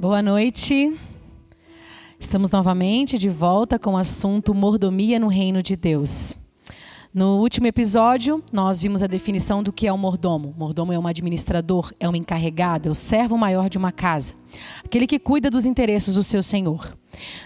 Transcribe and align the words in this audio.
Boa 0.00 0.22
noite. 0.22 0.96
Estamos 2.20 2.52
novamente 2.52 3.18
de 3.18 3.28
volta 3.28 3.80
com 3.80 3.94
o 3.94 3.96
assunto 3.96 4.54
mordomia 4.54 5.18
no 5.18 5.26
reino 5.26 5.60
de 5.60 5.74
Deus. 5.74 6.36
No 7.12 7.40
último 7.40 7.66
episódio, 7.66 8.40
nós 8.52 8.80
vimos 8.80 9.02
a 9.02 9.08
definição 9.08 9.60
do 9.60 9.72
que 9.72 9.88
é 9.88 9.92
um 9.92 9.98
mordomo. 9.98 10.54
Mordomo 10.56 10.92
é 10.92 10.98
um 11.00 11.08
administrador, 11.08 11.92
é 11.98 12.08
um 12.08 12.14
encarregado, 12.14 12.88
é 12.88 12.92
o 12.92 12.94
servo 12.94 13.36
maior 13.36 13.68
de 13.68 13.76
uma 13.76 13.90
casa, 13.90 14.34
aquele 14.84 15.04
que 15.04 15.18
cuida 15.18 15.50
dos 15.50 15.66
interesses 15.66 16.14
do 16.14 16.22
seu 16.22 16.44
senhor. 16.44 16.96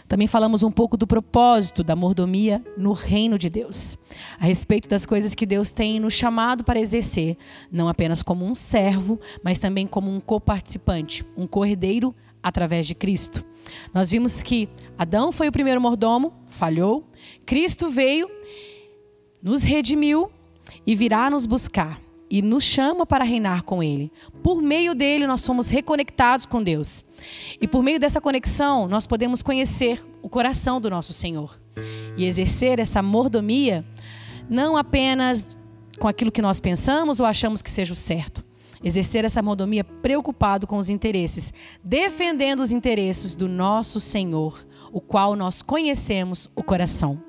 Também 0.06 0.26
falamos 0.26 0.62
um 0.62 0.70
pouco 0.70 0.98
do 0.98 1.06
propósito 1.06 1.82
da 1.82 1.96
mordomia 1.96 2.62
no 2.76 2.92
reino 2.92 3.38
de 3.38 3.48
Deus, 3.48 3.96
a 4.38 4.44
respeito 4.44 4.90
das 4.90 5.06
coisas 5.06 5.34
que 5.34 5.46
Deus 5.46 5.72
tem 5.72 5.98
nos 5.98 6.12
chamado 6.12 6.64
para 6.64 6.78
exercer, 6.78 7.38
não 7.70 7.88
apenas 7.88 8.22
como 8.22 8.44
um 8.44 8.54
servo, 8.54 9.18
mas 9.42 9.58
também 9.58 9.86
como 9.86 10.14
um 10.14 10.20
coparticipante, 10.20 11.24
um 11.34 11.46
cordeiro 11.46 12.14
através 12.42 12.86
de 12.86 12.94
Cristo. 12.94 13.44
Nós 13.94 14.10
vimos 14.10 14.42
que 14.42 14.68
Adão 14.98 15.32
foi 15.32 15.48
o 15.48 15.52
primeiro 15.52 15.80
mordomo, 15.80 16.32
falhou. 16.46 17.04
Cristo 17.46 17.88
veio, 17.88 18.30
nos 19.42 19.62
redimiu 19.62 20.30
e 20.86 20.94
virá 20.94 21.30
nos 21.30 21.46
buscar 21.46 22.00
e 22.32 22.40
nos 22.40 22.64
chama 22.64 23.04
para 23.04 23.24
reinar 23.24 23.62
com 23.62 23.82
Ele. 23.82 24.10
Por 24.42 24.62
meio 24.62 24.94
dele, 24.94 25.26
nós 25.26 25.42
somos 25.42 25.68
reconectados 25.68 26.46
com 26.46 26.62
Deus. 26.62 27.04
E 27.60 27.68
por 27.68 27.82
meio 27.82 28.00
dessa 28.00 28.22
conexão, 28.22 28.88
nós 28.88 29.06
podemos 29.06 29.42
conhecer 29.42 30.02
o 30.22 30.30
coração 30.30 30.80
do 30.80 30.88
nosso 30.88 31.12
Senhor 31.12 31.60
e 32.16 32.24
exercer 32.24 32.78
essa 32.78 33.02
mordomia, 33.02 33.84
não 34.48 34.78
apenas 34.78 35.46
com 35.98 36.08
aquilo 36.08 36.32
que 36.32 36.40
nós 36.40 36.58
pensamos 36.58 37.20
ou 37.20 37.26
achamos 37.26 37.60
que 37.60 37.70
seja 37.70 37.92
o 37.92 37.96
certo, 37.96 38.42
exercer 38.82 39.24
essa 39.24 39.42
mordomia 39.42 39.84
preocupado 39.84 40.66
com 40.66 40.76
os 40.76 40.88
interesses, 40.88 41.52
defendendo 41.82 42.60
os 42.60 42.72
interesses 42.72 43.34
do 43.34 43.48
nosso 43.48 44.00
Senhor, 44.00 44.66
o 44.92 45.00
qual 45.00 45.36
nós 45.36 45.62
conhecemos 45.62 46.50
o 46.54 46.62
coração. 46.62 47.22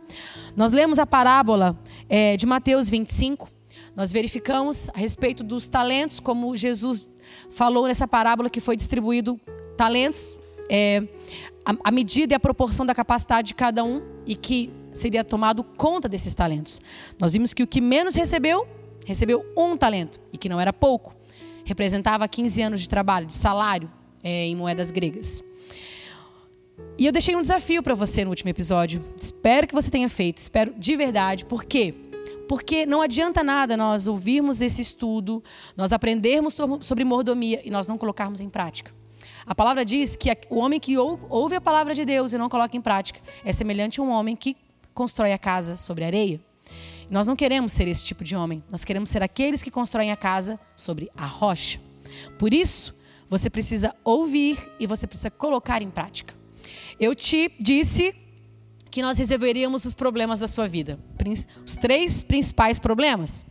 Nós 0.56 0.72
lemos 0.72 1.00
a 1.00 1.06
parábola 1.06 1.80
é, 2.10 2.36
de 2.36 2.46
Mateus 2.46 2.90
25, 2.90 3.50
nós 3.96 4.12
verificamos 4.12 4.90
a 4.90 4.98
respeito 4.98 5.44
dos 5.44 5.68
talentos, 5.68 6.20
como 6.20 6.56
Jesus 6.58 7.10
falou 7.50 7.88
nessa 7.88 8.08
parábola 8.08 8.50
que 8.50 8.60
foi 8.60 8.76
distribuído 8.76 9.40
talentos, 9.78 10.36
é, 10.70 11.04
a, 11.64 11.76
a 11.86 11.92
medida 11.92 12.34
e 12.34 12.36
a 12.36 12.40
proporção 12.40 12.86
da 12.86 12.96
capacidade 12.96 13.50
de 13.50 13.54
cada 13.54 13.84
um 13.84 14.02
e 14.26 14.36
que 14.36 14.72
seria 14.94 15.24
tomado 15.24 15.64
conta 15.64 16.10
desses 16.10 16.34
talentos. 16.34 16.82
Nós 17.20 17.34
vimos 17.34 17.54
que 17.54 17.64
o 17.64 17.68
que 17.68 17.82
menos 17.82 18.16
recebeu, 18.16 18.68
recebeu 19.06 19.46
um 19.56 19.78
talento, 19.78 20.20
e 20.32 20.38
que 20.38 20.50
não 20.50 20.60
era 20.60 20.74
pouco 20.74 21.16
representava 21.66 22.28
15 22.28 22.62
anos 22.62 22.82
de 22.82 22.90
trabalho, 22.90 23.26
de 23.26 23.34
salário 23.34 23.90
é, 24.24 24.46
em 24.46 24.56
moedas 24.56 24.92
gregas. 24.92 25.44
E 26.98 27.06
eu 27.06 27.12
deixei 27.12 27.36
um 27.36 27.42
desafio 27.42 27.82
para 27.82 27.96
você 27.96 28.24
no 28.24 28.30
último 28.30 28.50
episódio. 28.50 29.04
Espero 29.20 29.68
que 29.68 29.74
você 29.74 29.90
tenha 29.90 30.10
feito, 30.10 30.38
espero 30.38 30.74
de 30.78 30.96
verdade. 30.96 31.46
Por 31.46 31.64
quê? 31.64 31.94
Porque 32.48 32.86
não 32.86 33.02
adianta 33.02 33.44
nada 33.44 33.76
nós 33.78 34.08
ouvirmos 34.08 34.62
esse 34.62 34.82
estudo, 34.82 35.44
nós 35.76 35.92
aprendermos 35.92 36.58
sobre 36.82 37.04
mordomia 37.04 37.62
e 37.64 37.70
nós 37.70 37.88
não 37.88 37.98
colocarmos 37.98 38.42
em 38.42 38.50
prática. 38.50 38.92
A 39.46 39.54
palavra 39.54 39.84
diz 39.84 40.16
que 40.16 40.30
o 40.50 40.58
homem 40.58 40.80
que 40.80 40.98
ouve 40.98 41.56
a 41.56 41.62
palavra 41.62 41.94
de 41.94 42.06
Deus 42.06 42.34
e 42.34 42.38
não 42.38 42.50
coloca 42.50 42.78
em 42.78 42.82
prática 42.82 43.20
é 43.44 43.52
semelhante 43.52 44.00
a 44.00 44.04
um 44.04 44.10
homem 44.10 44.36
que 44.36 44.56
constrói 44.94 45.34
a 45.34 45.38
casa 45.38 45.76
sobre 45.76 46.06
areia. 46.06 46.40
Nós 47.14 47.28
não 47.28 47.36
queremos 47.36 47.72
ser 47.72 47.88
esse 47.88 48.04
tipo 48.04 48.24
de 48.24 48.36
homem. 48.36 48.64
Nós 48.72 48.84
queremos 48.84 49.12
ser 49.12 49.22
aqueles 49.22 49.62
que 49.62 49.70
constroem 49.70 50.12
a 50.12 50.18
casa 50.18 50.60
sobre 50.76 51.12
a 51.16 51.28
rocha. 51.28 51.80
Por 52.40 52.52
isso, 52.56 52.92
você 53.30 53.52
precisa 53.52 53.96
ouvir 54.04 54.58
e 54.80 54.88
você 54.88 55.06
precisa 55.06 55.30
colocar 55.30 55.84
em 55.84 55.92
prática. 55.92 56.34
Eu 57.00 57.14
te 57.14 57.52
disse 57.60 58.16
que 58.90 59.04
nós 59.04 59.20
resolveríamos 59.20 59.86
os 59.86 59.94
problemas 59.94 60.40
da 60.40 60.48
sua 60.48 60.68
vida. 60.68 60.98
Os 61.64 61.76
três 61.76 62.24
principais 62.24 62.80
problemas. 62.80 63.46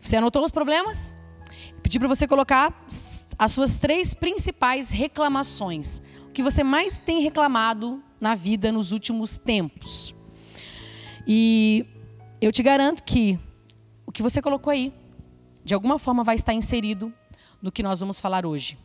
Você 0.00 0.16
anotou 0.16 0.42
os 0.42 0.50
problemas? 0.50 1.12
Pedi 1.82 1.98
para 1.98 2.08
você 2.08 2.26
colocar 2.26 2.86
as 3.38 3.52
suas 3.52 3.78
três 3.78 4.14
principais 4.14 4.90
reclamações. 4.90 6.00
O 6.26 6.32
que 6.32 6.42
você 6.42 6.64
mais 6.64 6.98
tem 6.98 7.20
reclamado 7.20 8.02
na 8.18 8.34
vida 8.34 8.72
nos 8.72 8.92
últimos 8.92 9.36
tempos. 9.36 10.14
E 11.26 11.84
eu 12.42 12.50
te 12.50 12.60
garanto 12.60 13.04
que 13.04 13.38
o 14.04 14.10
que 14.10 14.20
você 14.20 14.42
colocou 14.42 14.72
aí, 14.72 14.92
de 15.64 15.74
alguma 15.74 15.96
forma, 15.96 16.24
vai 16.24 16.34
estar 16.34 16.52
inserido 16.52 17.12
no 17.62 17.70
que 17.70 17.84
nós 17.84 18.00
vamos 18.00 18.20
falar 18.20 18.44
hoje. 18.44 18.76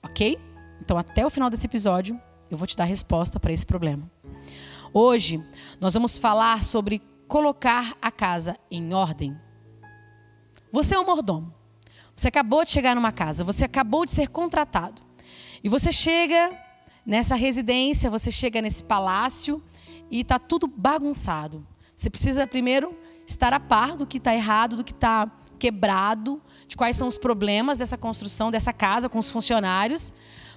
Ok? 0.00 0.38
Então, 0.80 0.96
até 0.96 1.26
o 1.26 1.30
final 1.30 1.50
desse 1.50 1.66
episódio, 1.66 2.20
eu 2.48 2.56
vou 2.56 2.68
te 2.68 2.76
dar 2.76 2.84
resposta 2.84 3.40
para 3.40 3.52
esse 3.52 3.66
problema. 3.66 4.08
Hoje, 4.94 5.44
nós 5.80 5.94
vamos 5.94 6.18
falar 6.18 6.62
sobre 6.62 7.02
colocar 7.26 7.96
a 8.00 8.12
casa 8.12 8.56
em 8.70 8.94
ordem. 8.94 9.36
Você 10.70 10.94
é 10.94 11.00
um 11.00 11.04
mordomo. 11.04 11.52
Você 12.14 12.28
acabou 12.28 12.64
de 12.64 12.70
chegar 12.70 12.94
numa 12.94 13.10
casa, 13.10 13.42
você 13.42 13.64
acabou 13.64 14.04
de 14.04 14.12
ser 14.12 14.28
contratado. 14.28 15.02
E 15.64 15.68
você 15.68 15.90
chega 15.90 16.56
nessa 17.04 17.34
residência, 17.34 18.08
você 18.08 18.30
chega 18.30 18.62
nesse 18.62 18.84
palácio 18.84 19.60
e 20.08 20.20
está 20.20 20.38
tudo 20.38 20.68
bagunçado. 20.68 21.66
Você 22.00 22.08
precisa 22.08 22.46
primeiro 22.46 22.96
estar 23.26 23.52
a 23.52 23.60
par 23.60 23.94
do 23.94 24.06
que 24.06 24.16
está 24.16 24.34
errado, 24.34 24.76
do 24.76 24.82
que 24.82 24.90
está 24.90 25.30
quebrado, 25.58 26.40
de 26.66 26.74
quais 26.74 26.96
são 26.96 27.06
os 27.06 27.18
problemas 27.18 27.76
dessa 27.76 27.98
construção, 27.98 28.50
dessa 28.50 28.72
casa 28.72 29.06
com 29.06 29.18
os 29.18 29.28
funcionários, 29.28 30.10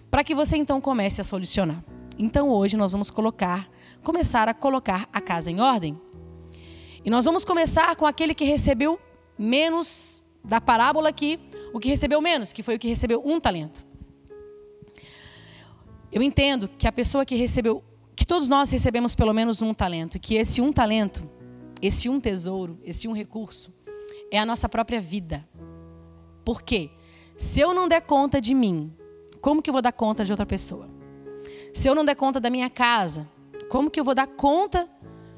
para 0.09 0.23
que 0.23 0.33
você 0.33 0.55
então 0.55 0.79
comece 0.79 1.19
a 1.19 1.23
solucionar. 1.25 1.83
Então 2.17 2.47
hoje 2.47 2.77
nós 2.77 2.93
vamos 2.93 3.11
colocar, 3.11 3.69
começar 4.01 4.47
a 4.47 4.53
colocar 4.53 5.09
a 5.11 5.19
casa 5.19 5.51
em 5.51 5.59
ordem. 5.59 5.99
E 7.03 7.09
nós 7.09 7.25
vamos 7.25 7.43
começar 7.43 7.93
com 7.97 8.05
aquele 8.05 8.33
que 8.33 8.45
recebeu 8.45 8.97
menos 9.37 10.25
da 10.45 10.61
parábola 10.61 11.09
aqui, 11.09 11.37
o 11.73 11.79
que 11.79 11.89
recebeu 11.89 12.21
menos, 12.21 12.53
que 12.53 12.63
foi 12.63 12.75
o 12.75 12.79
que 12.79 12.87
recebeu 12.87 13.21
um 13.25 13.37
talento. 13.37 13.85
Eu 16.09 16.21
entendo 16.21 16.69
que 16.69 16.87
a 16.87 16.91
pessoa 16.93 17.25
que 17.25 17.35
recebeu 17.35 17.83
que 18.15 18.25
todos 18.25 18.47
nós 18.47 18.71
recebemos 18.71 19.15
pelo 19.15 19.33
menos 19.33 19.61
um 19.61 19.73
talento, 19.73 20.17
e 20.17 20.19
que 20.19 20.35
esse 20.35 20.61
um 20.61 20.71
talento, 20.71 21.27
esse 21.81 22.07
um 22.09 22.19
tesouro, 22.19 22.77
esse 22.83 23.07
um 23.07 23.13
recurso, 23.13 23.73
é 24.31 24.39
a 24.39 24.45
nossa 24.45 24.69
própria 24.69 25.01
vida. 25.01 25.47
Por 26.45 26.61
quê? 26.61 26.91
Se 27.37 27.59
eu 27.59 27.73
não 27.73 27.87
der 27.87 28.01
conta 28.01 28.39
de 28.39 28.53
mim, 28.53 28.93
como 29.41 29.61
que 29.61 29.69
eu 29.69 29.73
vou 29.73 29.81
dar 29.81 29.91
conta 29.91 30.23
de 30.23 30.31
outra 30.31 30.45
pessoa? 30.45 30.87
Se 31.73 31.87
eu 31.87 31.95
não 31.95 32.05
der 32.05 32.15
conta 32.15 32.39
da 32.39 32.49
minha 32.49 32.69
casa, 32.69 33.27
como 33.69 33.89
que 33.89 33.99
eu 33.99 34.03
vou 34.03 34.13
dar 34.13 34.27
conta 34.27 34.87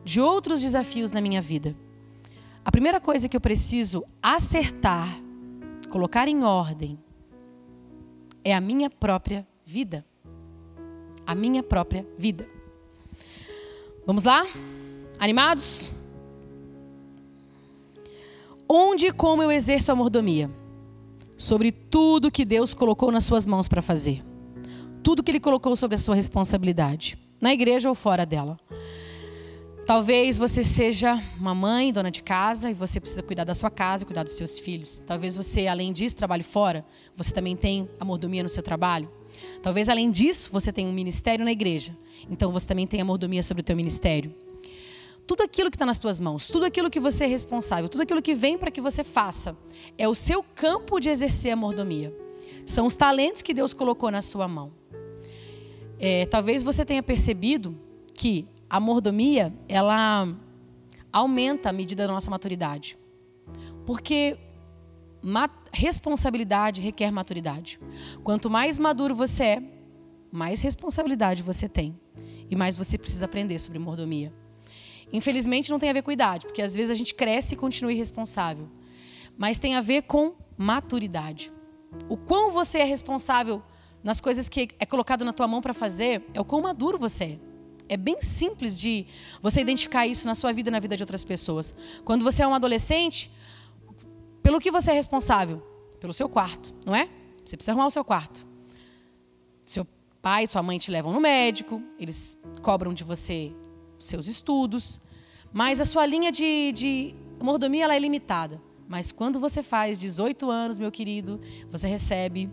de 0.03 0.19
outros 0.19 0.61
desafios 0.61 1.11
na 1.11 1.21
minha 1.21 1.41
vida? 1.41 1.75
A 2.63 2.71
primeira 2.71 2.99
coisa 2.99 3.29
que 3.29 3.37
eu 3.37 3.41
preciso 3.41 4.03
acertar, 4.21 5.07
colocar 5.89 6.27
em 6.27 6.43
ordem, 6.43 6.99
é 8.43 8.53
a 8.53 8.61
minha 8.61 8.89
própria 8.89 9.47
vida. 9.65 10.05
A 11.25 11.33
minha 11.33 11.63
própria 11.63 12.05
vida. 12.17 12.54
Vamos 14.05 14.23
lá? 14.23 14.45
Animados? 15.19 15.89
Onde 18.69 19.07
e 19.07 19.11
como 19.11 19.41
eu 19.41 19.51
exerço 19.51 19.91
a 19.91 19.95
mordomia? 19.95 20.49
Sobre 21.37 21.71
tudo 21.71 22.31
que 22.31 22.45
Deus 22.45 22.73
colocou 22.73 23.11
nas 23.11 23.23
suas 23.23 23.47
mãos 23.47 23.67
para 23.67 23.81
fazer. 23.81 24.23
Tudo 25.01 25.23
que 25.23 25.31
Ele 25.31 25.39
colocou 25.39 25.75
sobre 25.75 25.95
a 25.95 25.99
sua 25.99 26.13
responsabilidade. 26.13 27.17
Na 27.41 27.51
igreja 27.51 27.89
ou 27.89 27.95
fora 27.95 28.27
dela. 28.27 28.59
Talvez 29.87 30.37
você 30.37 30.63
seja 30.63 31.21
uma 31.39 31.55
mãe, 31.55 31.91
dona 31.91 32.09
de 32.11 32.21
casa, 32.21 32.69
e 32.69 32.73
você 32.73 32.99
precisa 32.99 33.23
cuidar 33.23 33.43
da 33.43 33.53
sua 33.53 33.71
casa, 33.71 34.05
cuidar 34.05 34.23
dos 34.23 34.33
seus 34.33 34.57
filhos. 34.59 34.99
Talvez 34.99 35.35
você, 35.35 35.67
além 35.67 35.91
disso, 35.91 36.15
trabalhe 36.15 36.43
fora. 36.43 36.85
Você 37.15 37.31
também 37.31 37.55
tem 37.55 37.89
a 37.99 38.05
mordomia 38.05 38.43
no 38.43 38.49
seu 38.49 38.61
trabalho. 38.61 39.09
Talvez 39.61 39.89
além 39.89 40.11
disso 40.11 40.49
você 40.51 40.71
tenha 40.71 40.89
um 40.89 40.93
ministério 40.93 41.43
na 41.43 41.51
igreja. 41.51 41.95
Então 42.29 42.51
você 42.51 42.67
também 42.67 42.87
tem 42.87 43.01
a 43.01 43.05
mordomia 43.05 43.43
sobre 43.43 43.61
o 43.61 43.63
teu 43.63 43.75
ministério. 43.75 44.31
Tudo 45.27 45.41
aquilo 45.41 45.71
que 45.71 45.75
está 45.75 45.85
nas 45.85 45.97
tuas 45.97 46.19
mãos, 46.19 46.47
tudo 46.47 46.65
aquilo 46.65 46.89
que 46.89 46.99
você 46.99 47.23
é 47.23 47.27
responsável, 47.27 47.89
tudo 47.89 48.01
aquilo 48.01 48.21
que 48.21 48.35
vem 48.35 48.57
para 48.57 48.69
que 48.69 48.79
você 48.79 49.03
faça, 49.03 49.57
é 49.97 50.07
o 50.07 50.13
seu 50.13 50.43
campo 50.43 50.99
de 50.99 51.09
exercer 51.09 51.51
a 51.51 51.55
mordomia. 51.55 52.15
São 52.65 52.85
os 52.85 52.95
talentos 52.95 53.41
que 53.41 53.53
Deus 53.53 53.73
colocou 53.73 54.11
na 54.11 54.21
sua 54.21 54.47
mão. 54.47 54.71
É, 55.99 56.25
talvez 56.27 56.61
você 56.63 56.85
tenha 56.85 57.01
percebido 57.01 57.75
que 58.13 58.47
a 58.69 58.79
mordomia 58.79 59.53
ela 59.67 60.27
aumenta 61.11 61.69
a 61.69 61.73
medida 61.73 62.05
da 62.05 62.13
nossa 62.13 62.29
maturidade. 62.29 62.97
Porque 63.85 64.37
responsabilidade 65.75 66.81
requer 66.81 67.11
maturidade. 67.11 67.79
Quanto 68.23 68.49
mais 68.49 68.79
maduro 68.79 69.13
você 69.13 69.43
é, 69.43 69.63
mais 70.31 70.61
responsabilidade 70.61 71.43
você 71.43 71.69
tem 71.69 71.99
e 72.49 72.55
mais 72.55 72.77
você 72.77 72.97
precisa 72.97 73.25
aprender 73.25 73.59
sobre 73.59 73.77
mordomia. 73.77 74.33
Infelizmente 75.11 75.69
não 75.69 75.79
tem 75.79 75.89
a 75.89 75.93
ver 75.93 76.01
com 76.01 76.11
idade, 76.11 76.47
porque 76.47 76.61
às 76.61 76.73
vezes 76.73 76.89
a 76.89 76.95
gente 76.95 77.13
cresce 77.13 77.53
e 77.53 77.57
continua 77.57 77.93
irresponsável, 77.93 78.69
mas 79.37 79.59
tem 79.59 79.75
a 79.75 79.81
ver 79.81 80.03
com 80.03 80.33
maturidade. 80.57 81.51
O 82.09 82.17
quão 82.17 82.51
você 82.51 82.79
é 82.79 82.83
responsável 82.83 83.61
nas 84.03 84.21
coisas 84.21 84.47
que 84.47 84.69
é 84.79 84.85
colocado 84.85 85.25
na 85.25 85.33
tua 85.33 85.47
mão 85.47 85.61
para 85.61 85.73
fazer, 85.73 86.23
é 86.33 86.39
o 86.39 86.45
quão 86.45 86.61
maduro 86.61 86.97
você 86.97 87.23
é. 87.23 87.39
É 87.87 87.97
bem 87.97 88.19
simples 88.21 88.79
de 88.79 89.05
você 89.41 89.61
identificar 89.61 90.07
isso 90.07 90.27
na 90.27 90.33
sua 90.33 90.51
vida 90.51 90.69
e 90.69 90.71
na 90.71 90.79
vida 90.79 90.97
de 90.97 91.03
outras 91.03 91.23
pessoas. 91.23 91.73
Quando 92.03 92.23
você 92.23 92.41
é 92.41 92.47
um 92.47 92.53
adolescente, 92.53 93.31
pelo 94.45 94.59
que 94.59 94.69
você 94.69 94.91
é 94.91 94.93
responsável? 94.93 95.57
Pelo 95.99 96.13
seu 96.13 96.29
quarto, 96.29 96.71
não 96.85 96.93
é? 96.93 97.09
Você 97.43 97.57
precisa 97.57 97.71
arrumar 97.71 97.87
o 97.87 97.89
seu 97.89 98.05
quarto. 98.05 98.45
Seu 99.63 99.87
pai, 100.21 100.45
sua 100.45 100.61
mãe 100.61 100.77
te 100.77 100.91
levam 100.91 101.11
no 101.11 101.19
médico, 101.19 101.81
eles 101.99 102.39
cobram 102.61 102.93
de 102.93 103.03
você 103.03 103.51
seus 103.97 104.27
estudos, 104.27 105.01
mas 105.51 105.81
a 105.81 105.85
sua 105.85 106.05
linha 106.05 106.31
de, 106.31 106.71
de 106.73 107.15
mordomia 107.41 107.85
ela 107.85 107.95
é 107.95 107.97
limitada. 107.97 108.61
Mas 108.87 109.11
quando 109.11 109.39
você 109.39 109.63
faz 109.63 109.99
18 109.99 110.51
anos, 110.51 110.77
meu 110.77 110.91
querido, 110.91 111.41
você 111.71 111.87
recebe 111.87 112.47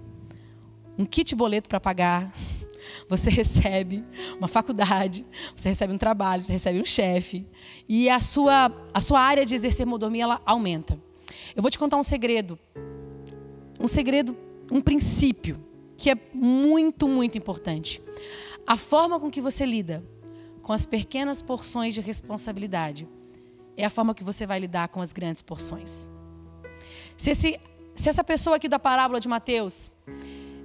um 0.96 1.04
kit 1.04 1.34
boleto 1.34 1.68
para 1.68 1.78
pagar, 1.78 2.32
você 3.06 3.28
recebe 3.28 4.02
uma 4.38 4.48
faculdade, 4.48 5.26
você 5.54 5.68
recebe 5.68 5.92
um 5.92 5.98
trabalho, 5.98 6.42
você 6.42 6.54
recebe 6.54 6.80
um 6.80 6.86
chefe. 6.86 7.46
E 7.86 8.08
a 8.08 8.18
sua, 8.18 8.72
a 8.94 9.00
sua 9.02 9.20
área 9.20 9.44
de 9.44 9.54
exercer 9.54 9.84
mordomia 9.84 10.22
ela 10.22 10.40
aumenta. 10.46 10.98
Eu 11.54 11.62
vou 11.62 11.70
te 11.70 11.78
contar 11.78 11.96
um 11.96 12.02
segredo. 12.02 12.58
Um 13.78 13.86
segredo, 13.86 14.36
um 14.70 14.80
princípio, 14.80 15.62
que 15.96 16.10
é 16.10 16.16
muito, 16.32 17.08
muito 17.08 17.36
importante. 17.36 18.02
A 18.66 18.76
forma 18.76 19.18
com 19.18 19.30
que 19.30 19.40
você 19.40 19.64
lida 19.66 20.04
com 20.62 20.72
as 20.72 20.86
pequenas 20.86 21.42
porções 21.42 21.94
de 21.94 22.00
responsabilidade 22.00 23.08
é 23.76 23.84
a 23.84 23.90
forma 23.90 24.14
que 24.14 24.22
você 24.22 24.46
vai 24.46 24.60
lidar 24.60 24.88
com 24.88 25.00
as 25.00 25.12
grandes 25.12 25.42
porções. 25.42 26.08
Se, 27.16 27.30
esse, 27.30 27.58
se 27.94 28.08
essa 28.08 28.22
pessoa 28.22 28.56
aqui 28.56 28.68
da 28.68 28.78
parábola 28.78 29.18
de 29.18 29.28
Mateus 29.28 29.90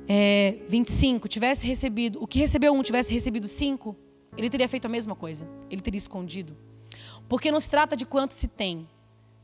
é, 0.08 0.60
25 0.68 1.28
tivesse 1.28 1.66
recebido, 1.66 2.22
o 2.22 2.28
que 2.28 2.40
recebeu 2.40 2.74
um 2.74 2.82
tivesse 2.82 3.14
recebido 3.14 3.48
cinco, 3.48 3.96
ele 4.38 4.50
teria 4.50 4.68
feito 4.68 4.86
a 4.86 4.90
mesma 4.90 5.16
coisa. 5.16 5.48
Ele 5.70 5.82
teria 5.82 5.98
escondido. 5.98 6.56
Porque 7.28 7.52
não 7.52 7.60
se 7.60 7.70
trata 7.70 7.96
de 7.96 8.06
quanto 8.06 8.34
se 8.34 8.48
tem, 8.48 8.88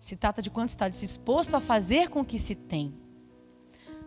se 0.04 0.18
trata 0.18 0.42
de 0.42 0.50
quanto 0.50 0.68
está 0.68 0.90
disposto 0.90 1.56
a 1.56 1.62
fazer 1.62 2.10
com 2.10 2.20
o 2.20 2.26
que 2.26 2.38
se 2.38 2.56
tem. 2.56 2.94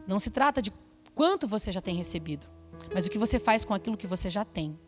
Não 0.06 0.20
se 0.20 0.28
trata 0.28 0.60
de 0.60 0.70
quanto 1.14 1.48
você 1.48 1.72
já 1.72 1.80
tem 1.80 1.96
recebido, 1.96 2.46
mas 2.92 3.06
o 3.06 3.10
que 3.10 3.16
você 3.16 3.38
faz 3.38 3.64
com 3.64 3.72
aquilo 3.72 3.96
que 3.96 4.06
você 4.06 4.28
já 4.28 4.44
tem. 4.44 4.78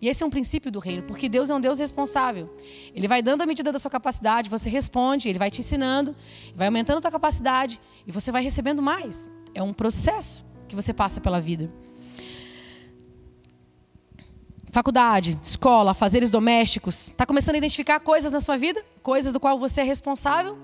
E 0.00 0.08
esse 0.08 0.22
é 0.22 0.26
um 0.26 0.30
princípio 0.30 0.70
do 0.70 0.78
reino, 0.78 1.02
porque 1.02 1.28
Deus 1.28 1.50
é 1.50 1.54
um 1.56 1.60
Deus 1.60 1.80
responsável. 1.80 2.54
Ele 2.94 3.08
vai 3.08 3.22
dando 3.22 3.42
a 3.42 3.46
medida 3.46 3.72
da 3.72 3.78
sua 3.80 3.90
capacidade, 3.90 4.48
você 4.48 4.70
responde, 4.70 5.28
ele 5.28 5.36
vai 5.36 5.50
te 5.50 5.62
ensinando, 5.62 6.14
vai 6.54 6.68
aumentando 6.68 6.98
a 6.98 7.00
tua 7.00 7.10
capacidade 7.10 7.80
e 8.06 8.12
você 8.12 8.30
vai 8.30 8.40
recebendo 8.40 8.80
mais. 8.80 9.28
É 9.52 9.60
um 9.64 9.72
processo 9.72 10.46
que 10.68 10.76
você 10.76 10.94
passa 10.94 11.20
pela 11.20 11.40
vida. 11.40 11.68
Faculdade, 14.76 15.40
escola, 15.42 15.94
fazeres 15.94 16.28
domésticos. 16.28 17.08
Está 17.08 17.24
começando 17.24 17.54
a 17.54 17.56
identificar 17.56 17.98
coisas 17.98 18.30
na 18.30 18.40
sua 18.40 18.58
vida? 18.58 18.84
Coisas 19.02 19.32
do 19.32 19.40
qual 19.40 19.58
você 19.58 19.80
é 19.80 19.84
responsável? 19.84 20.58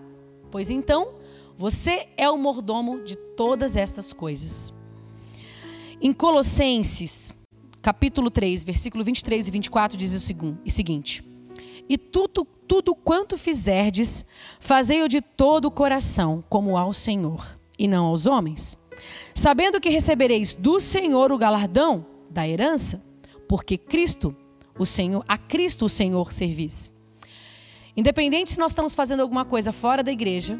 Pois 0.50 0.68
então, 0.68 1.14
você 1.56 2.08
é 2.14 2.28
o 2.28 2.36
mordomo 2.36 3.02
de 3.02 3.16
todas 3.16 3.74
estas 3.74 4.12
coisas. 4.12 4.70
Em 5.98 6.12
Colossenses, 6.12 7.32
capítulo 7.80 8.30
3, 8.30 8.64
versículo 8.64 9.02
23 9.02 9.48
e 9.48 9.50
24, 9.50 9.96
diz 9.96 10.12
o 10.12 10.70
seguinte: 10.70 11.24
E 11.88 11.96
tudo, 11.96 12.46
tudo 12.68 12.94
quanto 12.94 13.38
fizerdes, 13.38 14.26
fazei-o 14.60 15.08
de 15.08 15.22
todo 15.22 15.68
o 15.68 15.70
coração, 15.70 16.44
como 16.50 16.76
ao 16.76 16.92
Senhor, 16.92 17.58
e 17.78 17.88
não 17.88 18.04
aos 18.04 18.26
homens 18.26 18.76
sabendo 19.34 19.80
que 19.80 19.88
recebereis 19.88 20.52
do 20.52 20.78
Senhor 20.78 21.32
o 21.32 21.38
galardão 21.38 22.04
da 22.30 22.46
herança, 22.46 23.02
porque 23.48 23.76
Cristo, 23.76 24.34
o 24.78 24.86
Senhor, 24.86 25.24
a 25.28 25.36
Cristo 25.36 25.86
o 25.86 25.88
Senhor 25.88 26.32
servis. 26.32 26.90
Independente 27.96 28.52
se 28.52 28.58
nós 28.58 28.72
estamos 28.72 28.94
fazendo 28.94 29.20
alguma 29.20 29.44
coisa 29.44 29.72
fora 29.72 30.02
da 30.02 30.10
igreja, 30.10 30.58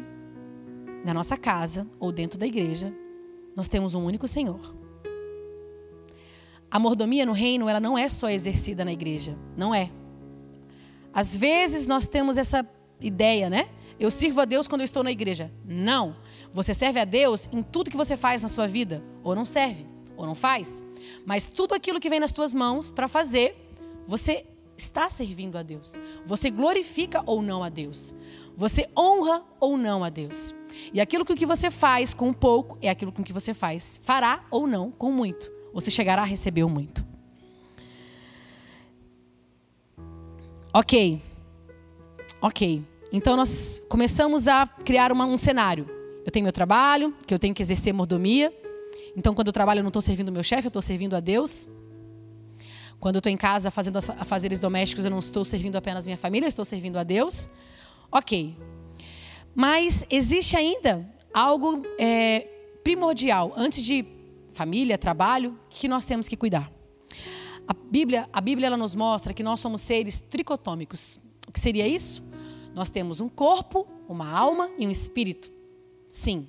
na 1.03 1.13
nossa 1.13 1.35
casa 1.35 1.87
ou 1.99 2.11
dentro 2.11 2.37
da 2.39 2.45
igreja, 2.45 2.93
nós 3.55 3.67
temos 3.67 3.93
um 3.95 4.05
único 4.05 4.27
Senhor. 4.27 4.75
A 6.69 6.79
mordomia 6.79 7.25
no 7.25 7.33
reino, 7.33 7.69
ela 7.69 7.79
não 7.79 7.97
é 7.97 8.07
só 8.09 8.29
exercida 8.29 8.83
na 8.85 8.91
igreja, 8.91 9.37
não 9.55 9.75
é. 9.75 9.91
Às 11.13 11.35
vezes 11.35 11.85
nós 11.85 12.07
temos 12.07 12.37
essa 12.37 12.67
ideia, 12.99 13.49
né? 13.49 13.69
Eu 13.99 14.09
sirvo 14.09 14.41
a 14.41 14.45
Deus 14.45 14.67
quando 14.67 14.81
eu 14.81 14.85
estou 14.85 15.03
na 15.03 15.11
igreja. 15.11 15.51
Não. 15.63 16.15
Você 16.51 16.73
serve 16.73 16.99
a 16.99 17.05
Deus 17.05 17.47
em 17.51 17.61
tudo 17.61 17.91
que 17.91 17.97
você 17.97 18.17
faz 18.17 18.41
na 18.41 18.47
sua 18.47 18.67
vida, 18.67 19.03
ou 19.23 19.35
não 19.35 19.45
serve, 19.45 19.85
ou 20.17 20.25
não 20.25 20.35
faz. 20.35 20.83
Mas 21.25 21.45
tudo 21.45 21.73
aquilo 21.73 21.99
que 21.99 22.09
vem 22.09 22.19
nas 22.19 22.31
tuas 22.31 22.53
mãos 22.53 22.91
para 22.91 23.07
fazer, 23.07 23.55
você 24.05 24.45
está 24.77 25.09
servindo 25.09 25.57
a 25.57 25.63
Deus. 25.63 25.97
Você 26.25 26.49
glorifica 26.49 27.21
ou 27.25 27.41
não 27.41 27.63
a 27.63 27.69
Deus. 27.69 28.13
Você 28.55 28.87
honra 28.97 29.43
ou 29.59 29.77
não 29.77 30.03
a 30.03 30.09
Deus. 30.09 30.53
E 30.93 30.99
aquilo 30.99 31.25
que 31.25 31.45
você 31.45 31.69
faz 31.69 32.13
com 32.13 32.33
pouco 32.33 32.77
é 32.81 32.89
aquilo 32.89 33.11
com 33.11 33.23
que 33.23 33.33
você 33.33 33.53
faz, 33.53 34.01
fará 34.03 34.43
ou 34.49 34.67
não 34.67 34.91
com 34.91 35.11
muito. 35.11 35.51
Você 35.73 35.89
chegará 35.89 36.21
a 36.21 36.25
receber 36.25 36.65
muito. 36.65 37.05
Ok. 40.73 41.21
Ok. 42.41 42.83
Então 43.11 43.37
nós 43.37 43.81
começamos 43.87 44.47
a 44.47 44.65
criar 44.67 45.11
uma, 45.11 45.25
um 45.25 45.37
cenário. 45.37 45.87
Eu 46.25 46.31
tenho 46.31 46.43
meu 46.43 46.53
trabalho, 46.53 47.13
que 47.27 47.33
eu 47.33 47.39
tenho 47.39 47.53
que 47.53 47.61
exercer 47.61 47.93
mordomia. 47.93 48.51
Então, 49.15 49.33
quando 49.33 49.47
eu 49.47 49.53
trabalho, 49.53 49.79
eu 49.79 49.83
não 49.83 49.89
estou 49.89 50.01
servindo 50.01 50.31
meu 50.31 50.43
chefe, 50.43 50.67
eu 50.67 50.69
estou 50.69 50.81
servindo 50.81 51.15
a 51.15 51.19
Deus. 51.19 51.67
Quando 52.99 53.15
eu 53.15 53.19
estou 53.19 53.31
em 53.31 53.37
casa 53.37 53.69
fazendo 53.69 53.97
afazeres 53.97 54.59
domésticos, 54.59 55.05
eu 55.05 55.11
não 55.11 55.19
estou 55.19 55.43
servindo 55.43 55.75
apenas 55.75 56.05
minha 56.05 56.17
família, 56.17 56.45
eu 56.45 56.49
estou 56.49 56.65
servindo 56.65 56.97
a 56.97 57.03
Deus. 57.03 57.49
Ok. 58.11 58.55
Mas 59.53 60.05
existe 60.09 60.55
ainda 60.55 61.07
algo 61.33 61.83
é, 61.99 62.47
primordial, 62.83 63.53
antes 63.55 63.83
de 63.83 64.05
família, 64.51 64.97
trabalho, 64.97 65.59
que 65.69 65.87
nós 65.87 66.05
temos 66.05 66.27
que 66.27 66.37
cuidar. 66.37 66.71
A 67.67 67.73
Bíblia, 67.73 68.27
a 68.31 68.41
Bíblia 68.41 68.67
ela 68.67 68.77
nos 68.77 68.95
mostra 68.95 69.33
que 69.33 69.43
nós 69.43 69.59
somos 69.59 69.81
seres 69.81 70.19
tricotômicos. 70.19 71.19
O 71.47 71.51
que 71.51 71.59
seria 71.59 71.87
isso? 71.87 72.23
Nós 72.73 72.89
temos 72.89 73.19
um 73.19 73.29
corpo, 73.29 73.87
uma 74.07 74.29
alma 74.29 74.69
e 74.77 74.87
um 74.87 74.89
espírito. 74.89 75.51
Sim. 76.09 76.47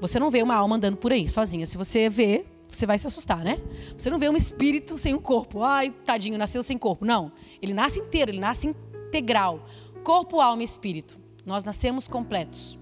Você 0.00 0.20
não 0.20 0.30
vê 0.30 0.42
uma 0.42 0.54
alma 0.54 0.76
andando 0.76 0.96
por 0.96 1.12
aí 1.12 1.28
sozinha. 1.28 1.66
Se 1.66 1.76
você 1.76 2.08
vê, 2.08 2.44
você 2.68 2.86
vai 2.86 2.98
se 2.98 3.06
assustar, 3.06 3.42
né? 3.42 3.58
Você 3.96 4.08
não 4.10 4.18
vê 4.18 4.28
um 4.28 4.36
espírito 4.36 4.96
sem 4.96 5.14
um 5.14 5.18
corpo. 5.18 5.62
Ai, 5.62 5.90
tadinho, 5.90 6.38
nasceu 6.38 6.62
sem 6.62 6.78
corpo. 6.78 7.04
Não. 7.04 7.32
Ele 7.60 7.72
nasce 7.72 7.98
inteiro, 8.00 8.30
ele 8.30 8.38
nasce 8.38 8.68
integral. 8.68 9.64
Corpo, 10.04 10.40
alma 10.40 10.62
e 10.62 10.64
espírito. 10.64 11.18
Nós 11.44 11.64
nascemos 11.64 12.06
completos. 12.06 12.78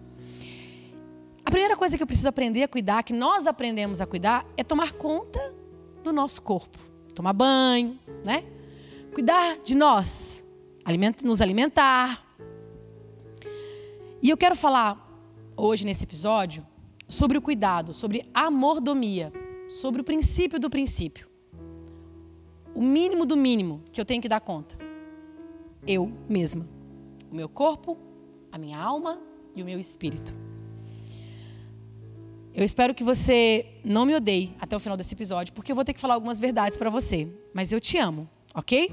A 1.45 1.51
primeira 1.51 1.77
coisa 1.77 1.97
que 1.97 2.03
eu 2.03 2.07
preciso 2.07 2.29
aprender 2.29 2.65
a 2.65 2.69
cuidar, 2.69 3.03
que 3.03 3.13
nós 3.13 3.47
aprendemos 3.47 4.01
a 4.01 4.07
cuidar, 4.07 4.45
é 4.57 4.65
tomar 4.65 4.93
conta 4.93 5.55
do 6.03 6.13
nosso 6.13 6.43
corpo. 6.43 6.79
Tomar 7.15 7.33
banho, 7.33 7.99
né? 8.25 8.45
Cuidar 9.15 9.57
de 9.59 9.75
nós. 9.75 10.47
Nos 11.23 11.41
alimentar. 11.41 12.27
E 14.21 14.29
eu 14.29 14.37
quero 14.37 14.55
falar 14.55 15.03
hoje 15.57 15.87
nesse 15.87 16.05
episódio 16.05 16.67
sobre 17.09 17.39
o 17.39 17.43
cuidado, 17.43 17.95
sobre 17.95 18.29
a 18.35 18.51
mordomia, 18.51 19.33
sobre 19.69 20.01
o 20.01 20.05
princípio 20.05 20.59
do 20.59 20.69
princípio. 20.69 21.29
O 22.75 22.83
mínimo 22.83 23.25
do 23.25 23.37
mínimo 23.37 23.83
que 23.93 24.01
eu 24.01 24.05
tenho 24.05 24.21
que 24.21 24.29
dar 24.29 24.41
conta. 24.41 24.77
Eu 25.87 26.13
mesma. 26.29 26.69
O 27.31 27.35
meu 27.35 27.49
corpo, 27.49 27.97
a 28.53 28.59
minha 28.59 28.79
alma 28.79 29.21
e 29.55 29.63
o 29.63 29.65
meu 29.65 29.79
espírito. 29.79 30.35
Eu 32.55 32.65
espero 32.65 32.95
que 32.95 33.05
você 33.05 33.67
não 33.85 34.07
me 34.07 34.15
odeie 34.15 34.55
até 34.59 34.75
o 34.75 34.81
final 34.81 34.97
desse 34.97 35.15
episódio, 35.15 35.53
porque 35.53 35.71
eu 35.71 35.77
vou 35.77 35.85
ter 35.85 35.93
que 35.93 36.01
falar 36.01 36.15
algumas 36.15 36.41
verdades 36.41 36.77
para 36.77 36.89
você. 36.89 37.29
Mas 37.53 37.71
eu 37.71 37.81
te 37.81 37.99
amo, 37.99 38.29
ok? 38.55 38.91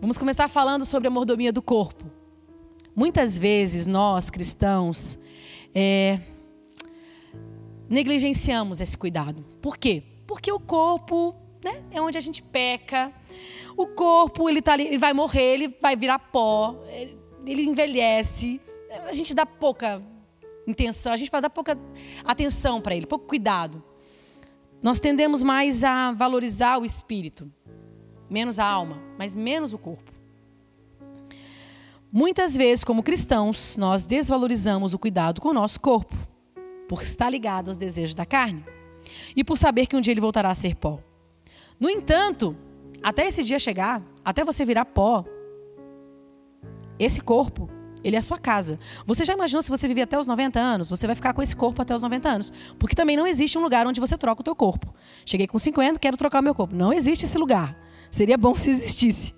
Vamos 0.00 0.16
começar 0.16 0.46
falando 0.46 0.84
sobre 0.84 1.08
a 1.08 1.10
mordomia 1.10 1.52
do 1.52 1.60
corpo. 1.60 2.04
Muitas 2.94 3.36
vezes 3.36 3.86
nós, 3.86 4.30
cristãos, 4.30 5.18
é, 5.74 6.20
negligenciamos 7.88 8.80
esse 8.80 8.96
cuidado. 8.96 9.44
Por 9.62 9.76
quê? 9.76 10.02
Porque 10.26 10.52
o 10.52 10.60
corpo 10.60 11.34
né, 11.64 11.82
é 11.90 12.00
onde 12.00 12.18
a 12.18 12.20
gente 12.20 12.42
peca. 12.42 13.12
O 13.76 13.86
corpo 13.86 14.48
ele, 14.48 14.60
tá 14.60 14.72
ali, 14.72 14.86
ele 14.86 14.98
vai 14.98 15.12
morrer, 15.12 15.54
ele 15.54 15.76
vai 15.80 15.96
virar 15.96 16.18
pó, 16.18 16.82
ele 17.46 17.62
envelhece. 17.62 18.60
A 19.06 19.12
gente 19.12 19.34
dá 19.34 19.46
pouca 19.46 20.02
intenção, 20.66 21.12
a 21.12 21.16
gente 21.16 21.30
dá 21.30 21.48
pouca 21.48 21.78
atenção 22.24 22.80
para 22.80 22.94
ele, 22.94 23.06
pouco 23.06 23.26
cuidado. 23.26 23.82
Nós 24.82 25.00
tendemos 25.00 25.42
mais 25.42 25.82
a 25.82 26.12
valorizar 26.12 26.78
o 26.78 26.84
espírito, 26.84 27.50
menos 28.30 28.58
a 28.58 28.66
alma, 28.66 29.02
mas 29.18 29.34
menos 29.34 29.72
o 29.72 29.78
corpo. 29.78 30.12
Muitas 32.10 32.56
vezes, 32.56 32.84
como 32.84 33.02
cristãos, 33.02 33.76
nós 33.76 34.06
desvalorizamos 34.06 34.94
o 34.94 34.98
cuidado 34.98 35.40
com 35.40 35.48
o 35.48 35.52
nosso 35.52 35.80
corpo, 35.80 36.16
por 36.88 37.02
estar 37.02 37.28
ligado 37.30 37.68
aos 37.68 37.78
desejos 37.78 38.14
da 38.14 38.26
carne. 38.26 38.64
e 39.34 39.42
por 39.42 39.56
saber 39.56 39.86
que 39.86 39.96
um 39.96 40.00
dia 40.00 40.12
ele 40.12 40.20
voltará 40.20 40.50
a 40.50 40.54
ser 40.54 40.74
pó. 40.74 41.00
No 41.80 41.88
entanto, 41.88 42.56
até 43.02 43.26
esse 43.26 43.42
dia 43.42 43.58
chegar, 43.58 44.02
até 44.24 44.44
você 44.44 44.64
virar 44.64 44.84
pó, 44.84 45.24
esse 46.98 47.20
corpo, 47.20 47.70
ele 48.02 48.16
é 48.16 48.18
a 48.18 48.22
sua 48.22 48.38
casa. 48.38 48.78
Você 49.06 49.24
já 49.24 49.32
imaginou 49.32 49.62
se 49.62 49.70
você 49.70 49.86
viver 49.86 50.02
até 50.02 50.18
os 50.18 50.26
90 50.26 50.58
anos? 50.58 50.90
Você 50.90 51.06
vai 51.06 51.16
ficar 51.16 51.32
com 51.32 51.42
esse 51.42 51.54
corpo 51.54 51.80
até 51.80 51.94
os 51.94 52.02
90 52.02 52.28
anos. 52.28 52.52
Porque 52.78 52.94
também 52.94 53.16
não 53.16 53.26
existe 53.26 53.56
um 53.56 53.62
lugar 53.62 53.86
onde 53.86 54.00
você 54.00 54.16
troca 54.16 54.40
o 54.40 54.44
teu 54.44 54.54
corpo. 54.54 54.92
Cheguei 55.24 55.46
com 55.46 55.58
50, 55.58 55.98
quero 55.98 56.16
trocar 56.16 56.40
o 56.40 56.44
meu 56.44 56.54
corpo. 56.54 56.74
Não 56.74 56.92
existe 56.92 57.24
esse 57.24 57.38
lugar. 57.38 57.76
Seria 58.10 58.36
bom 58.36 58.54
se 58.56 58.70
existisse. 58.70 59.34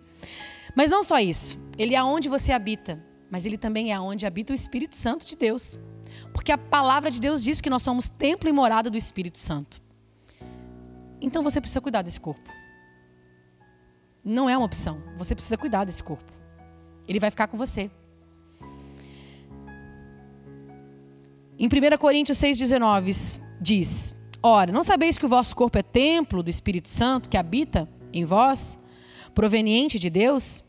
Mas 0.75 0.91
não 0.91 1.03
só 1.03 1.19
isso. 1.19 1.59
Ele 1.79 1.95
é 1.95 2.03
onde 2.03 2.29
você 2.29 2.53
habita, 2.53 3.03
mas 3.31 3.47
ele 3.47 3.59
também 3.59 3.93
é 3.93 4.01
onde 4.01 4.27
habita 4.27 4.53
o 4.53 4.57
Espírito 4.57 4.97
Santo 4.97 5.27
de 5.27 5.37
Deus. 5.37 5.79
Porque 6.33 6.53
a 6.53 6.59
palavra 6.59 7.11
de 7.11 7.21
Deus 7.21 7.43
diz 7.43 7.61
que 7.61 7.71
nós 7.71 7.83
somos 7.83 8.09
templo 8.09 8.49
e 8.49 8.53
morada 8.53 8.91
do 8.91 8.97
Espírito 8.97 9.39
Santo. 9.39 9.81
Então 11.21 11.43
você 11.43 11.61
precisa 11.61 11.81
cuidar 11.81 12.03
desse 12.03 12.21
corpo. 12.21 12.51
Não 14.25 14.49
é 14.49 14.57
uma 14.57 14.67
opção. 14.67 15.03
Você 15.17 15.35
precisa 15.35 15.57
cuidar 15.57 15.85
desse 15.85 16.03
corpo. 16.03 16.33
Ele 17.07 17.21
vai 17.21 17.31
ficar 17.31 17.49
com 17.49 17.57
você. 17.57 17.91
Em 21.59 21.67
1 21.67 21.99
Coríntios 21.99 22.39
6,19 22.39 23.41
diz: 23.61 24.15
Ora, 24.43 24.73
não 24.73 24.83
sabeis 24.83 25.19
que 25.19 25.27
o 25.27 25.29
vosso 25.29 25.55
corpo 25.55 25.77
é 25.77 25.83
templo 25.83 26.43
do 26.43 26.49
Espírito 26.49 26.89
Santo 26.89 27.29
que 27.29 27.37
habita 27.37 27.89
em 28.13 28.25
vós, 28.25 28.79
proveniente 29.35 29.99
de 29.99 30.09
Deus, 30.09 30.65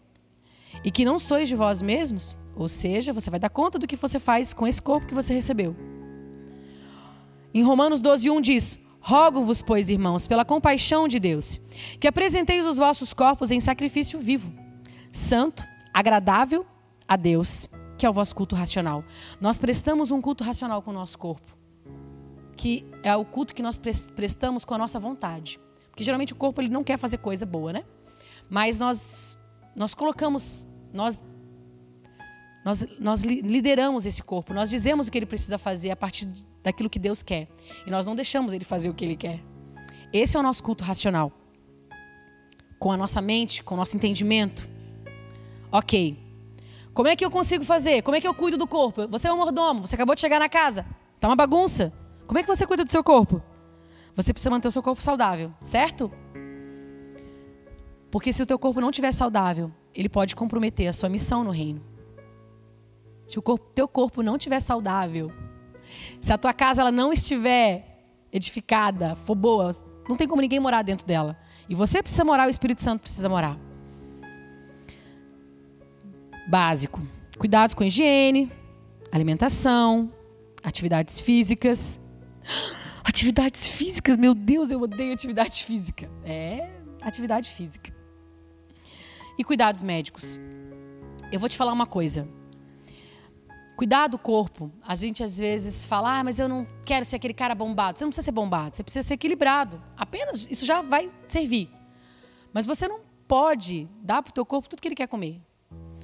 e 0.84 0.91
que 0.91 1.05
não 1.05 1.17
sois 1.17 1.48
de 1.48 1.55
vós 1.55 1.81
mesmos? 1.81 2.36
Ou 2.55 2.67
seja, 2.67 3.13
você 3.13 3.29
vai 3.29 3.39
dar 3.39 3.50
conta 3.50 3.79
do 3.79 3.88
que 3.88 3.96
você 3.96 4.20
faz 4.20 4.53
com 4.53 4.67
esse 4.67 4.81
corpo 4.81 5.08
que 5.08 5.13
você 5.13 5.34
recebeu. 5.34 5.75
Em 7.53 7.63
Romanos 7.63 8.01
12,1 8.01 8.41
diz: 8.41 8.79
Rogo-vos, 9.00 9.62
pois, 9.62 9.89
irmãos, 9.89 10.27
pela 10.27 10.46
compaixão 10.46 11.08
de 11.08 11.20
Deus, 11.20 11.60
que 12.00 12.08
apresenteis 12.08 12.67
os 12.67 12.77
vossos 12.77 13.13
corpos 13.13 13.51
em 13.51 13.60
sacrifício 13.60 14.20
vivo, 14.20 14.53
santo, 15.12 15.63
agradável 15.93 16.65
a 17.08 17.15
Deus, 17.15 17.67
que 17.98 18.05
é 18.05 18.10
o 18.10 18.13
vosso 18.13 18.36
culto 18.36 18.55
racional. 18.55 19.03
Nós 19.39 19.60
prestamos 19.60 20.12
um 20.12 20.22
culto 20.22 20.43
racional 20.43 20.81
com 20.81 20.91
o 20.91 20.93
nosso 20.93 21.17
corpo, 21.17 21.58
que 22.55 22.86
é 23.03 23.15
o 23.15 23.25
culto 23.25 23.55
que 23.55 23.63
nós 23.63 23.79
prestamos 23.79 24.63
com 24.63 24.75
a 24.75 24.77
nossa 24.77 25.00
vontade. 25.00 25.60
Porque 25.89 26.03
geralmente 26.03 26.34
o 26.34 26.36
corpo 26.36 26.62
ele 26.62 26.70
não 26.70 26.84
quer 26.84 26.98
fazer 26.98 27.17
coisa 27.17 27.46
boa, 27.46 27.74
né? 27.74 27.84
Mas 28.50 28.79
nós 28.79 29.38
nós 29.75 29.93
colocamos, 29.93 30.65
nós 30.93 31.24
nós, 32.63 32.85
nós 32.99 33.23
lideramos 33.23 34.05
esse 34.05 34.21
corpo, 34.21 34.53
nós 34.53 34.69
dizemos 34.69 35.07
o 35.07 35.11
que 35.11 35.17
ele 35.17 35.25
precisa 35.25 35.57
fazer 35.57 35.89
a 35.89 35.95
partir 35.95 36.27
daquilo 36.61 36.89
que 36.89 36.99
Deus 36.99 37.23
quer. 37.23 37.47
E 37.85 37.89
nós 37.89 38.05
não 38.05 38.15
deixamos 38.15 38.53
ele 38.53 38.63
fazer 38.63 38.89
o 38.89 38.93
que 38.93 39.03
ele 39.03 39.15
quer. 39.15 39.39
Esse 40.13 40.37
é 40.37 40.39
o 40.39 40.43
nosso 40.43 40.63
culto 40.63 40.83
racional. 40.83 41.31
Com 42.79 42.91
a 42.91 42.97
nossa 42.97 43.21
mente, 43.21 43.63
com 43.63 43.73
o 43.73 43.77
nosso 43.77 43.95
entendimento. 43.95 44.69
Ok. 45.71 46.19
Como 46.93 47.07
é 47.07 47.15
que 47.15 47.25
eu 47.25 47.31
consigo 47.31 47.63
fazer? 47.63 48.01
Como 48.03 48.15
é 48.15 48.21
que 48.21 48.27
eu 48.27 48.33
cuido 48.33 48.57
do 48.57 48.67
corpo? 48.67 49.07
Você 49.07 49.27
é 49.27 49.33
um 49.33 49.37
mordomo, 49.37 49.87
você 49.87 49.95
acabou 49.95 50.13
de 50.13 50.21
chegar 50.21 50.39
na 50.39 50.49
casa. 50.49 50.85
Tá 51.19 51.27
uma 51.27 51.35
bagunça. 51.35 51.91
Como 52.27 52.37
é 52.37 52.43
que 52.43 52.47
você 52.47 52.67
cuida 52.67 52.83
do 52.83 52.91
seu 52.91 53.03
corpo? 53.03 53.41
Você 54.15 54.33
precisa 54.33 54.49
manter 54.49 54.67
o 54.67 54.71
seu 54.71 54.83
corpo 54.83 55.01
saudável, 55.01 55.53
certo? 55.61 56.11
Porque 58.11 58.33
se 58.33 58.43
o 58.43 58.45
teu 58.45 58.59
corpo 58.59 58.81
não 58.81 58.89
estiver 58.89 59.11
saudável, 59.13 59.71
ele 59.95 60.09
pode 60.09 60.35
comprometer 60.35 60.87
a 60.87 60.93
sua 60.93 61.07
missão 61.07 61.43
no 61.43 61.51
reino. 61.51 61.90
Se 63.31 63.39
o 63.39 63.41
corpo, 63.41 63.71
teu 63.73 63.88
corpo 63.88 64.21
não 64.21 64.35
estiver 64.35 64.59
saudável, 64.59 65.31
se 66.19 66.33
a 66.33 66.38
tua 66.38 66.51
casa 66.51 66.81
ela 66.81 66.91
não 66.91 67.13
estiver 67.13 68.03
edificada, 68.29 69.15
for 69.15 69.35
boa, 69.35 69.71
não 70.09 70.17
tem 70.17 70.27
como 70.27 70.41
ninguém 70.41 70.59
morar 70.59 70.81
dentro 70.81 71.07
dela. 71.07 71.39
E 71.69 71.73
você 71.73 72.03
precisa 72.03 72.25
morar, 72.25 72.47
o 72.47 72.50
Espírito 72.50 72.83
Santo 72.83 73.00
precisa 73.00 73.29
morar. 73.29 73.57
Básico. 76.50 77.01
Cuidados 77.39 77.73
com 77.73 77.85
higiene, 77.85 78.51
alimentação, 79.13 80.11
atividades 80.61 81.21
físicas. 81.21 82.01
Atividades 83.01 83.67
físicas, 83.67 84.17
meu 84.17 84.35
Deus, 84.35 84.71
eu 84.71 84.81
odeio 84.81 85.13
atividade 85.13 85.63
física. 85.63 86.11
É, 86.25 86.69
atividade 87.01 87.50
física. 87.50 87.91
E 89.39 89.43
cuidados 89.43 89.81
médicos. 89.81 90.38
Eu 91.31 91.39
vou 91.39 91.47
te 91.50 91.57
falar 91.57 91.71
uma 91.71 91.88
coisa. 91.88 92.27
Cuidar 93.75 94.07
do 94.07 94.17
corpo. 94.17 94.71
A 94.85 94.95
gente 94.95 95.23
às 95.23 95.37
vezes 95.37 95.85
fala, 95.85 96.19
ah, 96.19 96.23
mas 96.23 96.39
eu 96.39 96.47
não 96.47 96.67
quero 96.85 97.03
ser 97.05 97.15
aquele 97.15 97.33
cara 97.33 97.55
bombado. 97.55 97.97
Você 97.97 98.05
não 98.05 98.09
precisa 98.09 98.25
ser 98.25 98.31
bombado, 98.31 98.75
você 98.75 98.83
precisa 98.83 99.07
ser 99.07 99.15
equilibrado. 99.15 99.81
Apenas 99.97 100.47
isso 100.49 100.65
já 100.65 100.81
vai 100.81 101.09
servir. 101.25 101.69
Mas 102.53 102.65
você 102.65 102.87
não 102.87 103.01
pode 103.27 103.89
dar 104.01 104.21
para 104.21 104.29
o 104.29 104.33
teu 104.33 104.45
corpo 104.45 104.69
tudo 104.69 104.81
que 104.81 104.87
ele 104.87 104.95
quer 104.95 105.07
comer. 105.07 105.41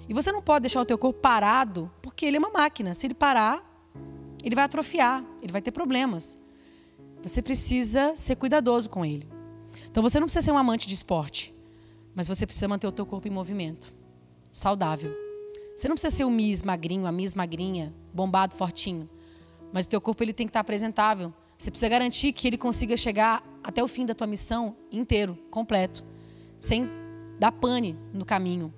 E 0.09 0.13
você 0.13 0.31
não 0.31 0.41
pode 0.41 0.63
deixar 0.63 0.81
o 0.81 0.85
teu 0.85 0.97
corpo 0.97 1.19
parado, 1.19 1.91
porque 2.01 2.25
ele 2.25 2.37
é 2.37 2.39
uma 2.39 2.49
máquina. 2.49 2.93
Se 2.93 3.05
ele 3.05 3.13
parar, 3.13 3.61
ele 4.43 4.55
vai 4.55 4.63
atrofiar, 4.63 5.23
ele 5.41 5.51
vai 5.51 5.61
ter 5.61 5.71
problemas. 5.71 6.39
Você 7.21 7.41
precisa 7.41 8.15
ser 8.15 8.37
cuidadoso 8.37 8.89
com 8.89 9.03
ele. 9.03 9.27
Então 9.91 10.01
você 10.01 10.19
não 10.19 10.25
precisa 10.25 10.45
ser 10.45 10.51
um 10.51 10.57
amante 10.57 10.87
de 10.87 10.93
esporte, 10.93 11.53
mas 12.15 12.27
você 12.27 12.45
precisa 12.45 12.67
manter 12.67 12.87
o 12.87 12.91
teu 12.91 13.05
corpo 13.05 13.27
em 13.27 13.31
movimento, 13.31 13.93
saudável. 14.51 15.26
Você 15.77 15.87
não 15.87 15.93
precisa 15.93 16.15
ser 16.15 16.23
o 16.23 16.31
Miss 16.31 16.63
magrinho, 16.63 17.05
a 17.05 17.11
Miss 17.11 17.35
magrinha, 17.35 17.93
bombado, 18.11 18.55
fortinho. 18.55 19.07
Mas 19.71 19.85
o 19.85 19.89
teu 19.89 20.01
corpo 20.01 20.23
ele 20.23 20.33
tem 20.33 20.47
que 20.47 20.49
estar 20.49 20.61
apresentável. 20.61 21.31
Você 21.55 21.69
precisa 21.69 21.87
garantir 21.87 22.33
que 22.33 22.47
ele 22.47 22.57
consiga 22.57 22.97
chegar 22.97 23.43
até 23.63 23.83
o 23.83 23.87
fim 23.87 24.03
da 24.03 24.15
tua 24.15 24.25
missão 24.25 24.75
inteiro, 24.91 25.37
completo, 25.51 26.03
sem 26.59 26.89
dar 27.39 27.51
pane 27.51 27.95
no 28.11 28.25
caminho, 28.25 28.73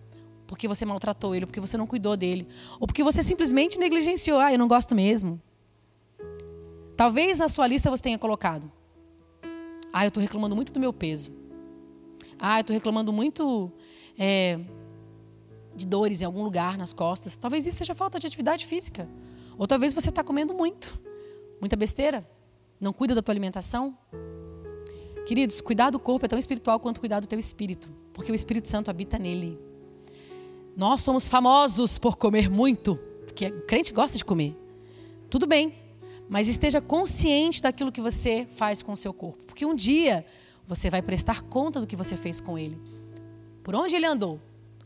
porque 0.45 0.67
você 0.67 0.85
maltratou 0.85 1.33
ele, 1.33 1.45
porque 1.45 1.61
você 1.61 1.77
não 1.77 1.87
cuidou 1.87 2.17
dele, 2.17 2.45
ou 2.81 2.85
porque 2.85 3.01
você 3.01 3.23
simplesmente 3.23 3.79
negligenciou. 3.79 4.37
Ah, 4.37 4.51
eu 4.51 4.59
não 4.59 4.67
gosto 4.67 4.93
mesmo. 4.93 5.41
Talvez 6.97 7.37
na 7.37 7.47
sua 7.47 7.65
lista 7.65 7.89
você 7.89 8.03
tenha 8.03 8.19
colocado: 8.19 8.69
Ah, 9.93 10.03
eu 10.03 10.09
estou 10.09 10.21
reclamando 10.21 10.53
muito 10.53 10.73
do 10.73 10.81
meu 10.81 10.91
peso. 10.91 11.31
Ah, 12.37 12.57
eu 12.57 12.61
estou 12.61 12.73
reclamando 12.73 13.13
muito 13.13 13.71
é, 14.17 14.59
de 15.79 15.87
dores 15.87 16.21
em 16.21 16.25
algum 16.25 16.43
lugar 16.43 16.77
nas 16.77 16.93
costas. 16.93 17.37
Talvez 17.37 17.65
isso 17.65 17.77
seja 17.77 17.95
falta 17.95 18.19
de 18.19 18.27
atividade 18.27 18.65
física. 18.65 19.09
Ou 19.57 19.65
talvez 19.65 19.93
você 19.93 20.09
está 20.09 20.23
comendo 20.23 20.53
muito, 20.53 20.99
muita 21.59 21.75
besteira. 21.75 22.27
Não 22.79 22.93
cuida 22.93 23.15
da 23.15 23.21
tua 23.21 23.31
alimentação. 23.31 23.97
Queridos, 25.25 25.61
cuidar 25.61 25.89
do 25.89 25.99
corpo 25.99 26.25
é 26.25 26.29
tão 26.29 26.39
espiritual 26.39 26.79
quanto 26.79 26.99
cuidar 26.99 27.19
do 27.19 27.27
teu 27.27 27.39
espírito, 27.39 27.89
porque 28.13 28.31
o 28.31 28.35
Espírito 28.35 28.67
Santo 28.67 28.89
habita 28.89 29.17
nele. 29.17 29.59
Nós 30.75 31.01
somos 31.01 31.27
famosos 31.27 31.99
por 31.99 32.17
comer 32.17 32.49
muito, 32.49 32.95
porque 33.25 33.47
o 33.47 33.61
crente 33.65 33.93
gosta 33.93 34.17
de 34.17 34.25
comer. 34.25 34.57
Tudo 35.29 35.45
bem, 35.45 35.73
mas 36.27 36.47
esteja 36.47 36.81
consciente 36.81 37.61
daquilo 37.61 37.91
que 37.91 38.01
você 38.01 38.47
faz 38.49 38.81
com 38.81 38.93
o 38.93 38.97
seu 38.97 39.13
corpo, 39.13 39.45
porque 39.45 39.65
um 39.65 39.75
dia 39.75 40.25
você 40.67 40.89
vai 40.89 41.01
prestar 41.01 41.43
conta 41.43 41.79
do 41.79 41.87
que 41.87 41.95
você 41.95 42.17
fez 42.17 42.41
com 42.41 42.57
ele. 42.57 42.79
Por 43.63 43.75
onde 43.75 43.95
ele 43.95 44.05
andou? 44.05 44.39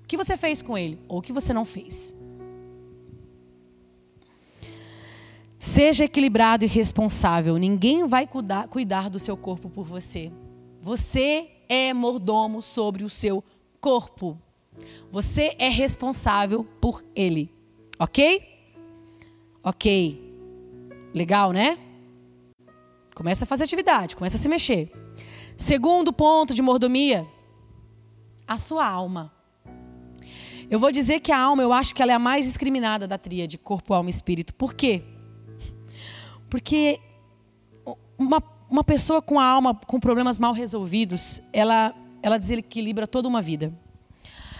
O 0.04 0.08
que 0.08 0.18
você 0.18 0.38
fez 0.38 0.62
com 0.62 0.78
ele 0.78 1.00
ou 1.08 1.20
o 1.20 1.22
que 1.22 1.34
você 1.34 1.54
não 1.54 1.66
fez? 1.66 2.16
Seja 5.58 6.04
equilibrado 6.04 6.66
e 6.66 6.68
responsável. 6.68 7.58
Ninguém 7.58 8.06
vai 8.06 8.28
cuidar, 8.28 8.68
cuidar 8.68 9.10
do 9.10 9.18
seu 9.18 9.38
corpo 9.38 9.70
por 9.70 9.86
você. 9.86 10.32
Você 10.82 11.50
é 11.70 11.94
mordomo 11.94 12.62
sobre 12.62 13.04
o 13.06 13.10
seu 13.10 13.42
corpo. 13.80 14.38
Você 15.10 15.56
é 15.58 15.70
responsável 15.70 16.66
por 16.82 17.04
ele. 17.16 17.50
Ok? 17.98 18.44
Ok. 19.64 20.22
Legal, 21.14 21.54
né? 21.54 21.78
Começa 23.16 23.46
a 23.46 23.48
fazer 23.48 23.64
atividade, 23.64 24.16
começa 24.16 24.36
a 24.36 24.40
se 24.40 24.50
mexer. 24.50 24.92
Segundo 25.56 26.12
ponto 26.12 26.54
de 26.54 26.62
mordomia: 26.62 27.26
a 28.46 28.58
sua 28.58 28.86
alma. 28.86 29.32
Eu 30.74 30.80
vou 30.80 30.92
dizer 30.92 31.20
que 31.20 31.32
a 31.32 31.38
alma, 31.38 31.62
eu 31.62 31.72
acho 31.72 31.94
que 31.94 32.02
ela 32.02 32.14
é 32.14 32.16
a 32.16 32.20
mais 32.20 32.48
discriminada 32.48 33.08
da 33.08 33.16
tríade 33.16 33.60
corpo, 33.60 33.94
alma 33.94 34.10
e 34.10 34.12
espírito. 34.12 34.56
Por 34.56 34.74
quê? 34.74 35.04
Porque 36.50 37.00
uma, 38.18 38.42
uma 38.68 38.84
pessoa 38.84 39.22
com 39.22 39.40
a 39.40 39.46
alma 39.46 39.76
com 39.76 40.00
problemas 40.00 40.40
mal 40.40 40.52
resolvidos, 40.52 41.44
ela, 41.54 41.94
ela 42.24 42.40
desequilibra 42.40 43.06
toda 43.06 43.28
uma 43.28 43.40
vida. 43.40 43.72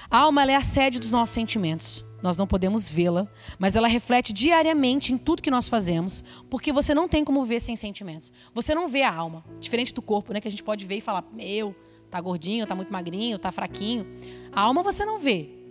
A 0.08 0.20
alma 0.20 0.44
é 0.44 0.54
a 0.54 0.62
sede 0.62 1.00
dos 1.00 1.10
nossos 1.10 1.34
sentimentos. 1.34 2.06
Nós 2.22 2.38
não 2.38 2.46
podemos 2.46 2.88
vê-la, 2.88 3.28
mas 3.58 3.76
ela 3.76 3.88
reflete 3.88 4.32
diariamente 4.32 5.12
em 5.14 5.18
tudo 5.18 5.42
que 5.42 5.50
nós 5.50 5.68
fazemos, 5.68 6.24
porque 6.48 6.72
você 6.72 6.94
não 6.94 7.08
tem 7.08 7.26
como 7.26 7.44
ver 7.44 7.60
sem 7.60 7.76
sentimentos. 7.76 8.32
Você 8.54 8.76
não 8.76 8.88
vê 8.88 9.02
a 9.02 9.12
alma, 9.12 9.44
diferente 9.60 9.92
do 9.92 10.02
corpo, 10.04 10.32
né, 10.32 10.40
que 10.40 10.48
a 10.48 10.52
gente 10.52 10.62
pode 10.62 10.86
ver 10.86 10.98
e 10.98 11.02
falar: 11.02 11.24
"Meu, 11.34 11.76
tá 12.12 12.22
gordinho, 12.22 12.68
tá 12.68 12.76
muito 12.76 12.94
magrinho, 12.94 13.40
tá 13.40 13.52
fraquinho". 13.52 14.06
A 14.52 14.62
alma 14.62 14.84
você 14.84 15.04
não 15.04 15.18
vê, 15.18 15.63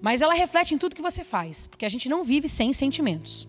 mas 0.00 0.22
ela 0.22 0.34
reflete 0.34 0.74
em 0.74 0.78
tudo 0.78 0.94
que 0.94 1.02
você 1.02 1.24
faz, 1.24 1.66
porque 1.66 1.84
a 1.84 1.88
gente 1.88 2.08
não 2.08 2.22
vive 2.22 2.48
sem 2.48 2.72
sentimentos. 2.72 3.48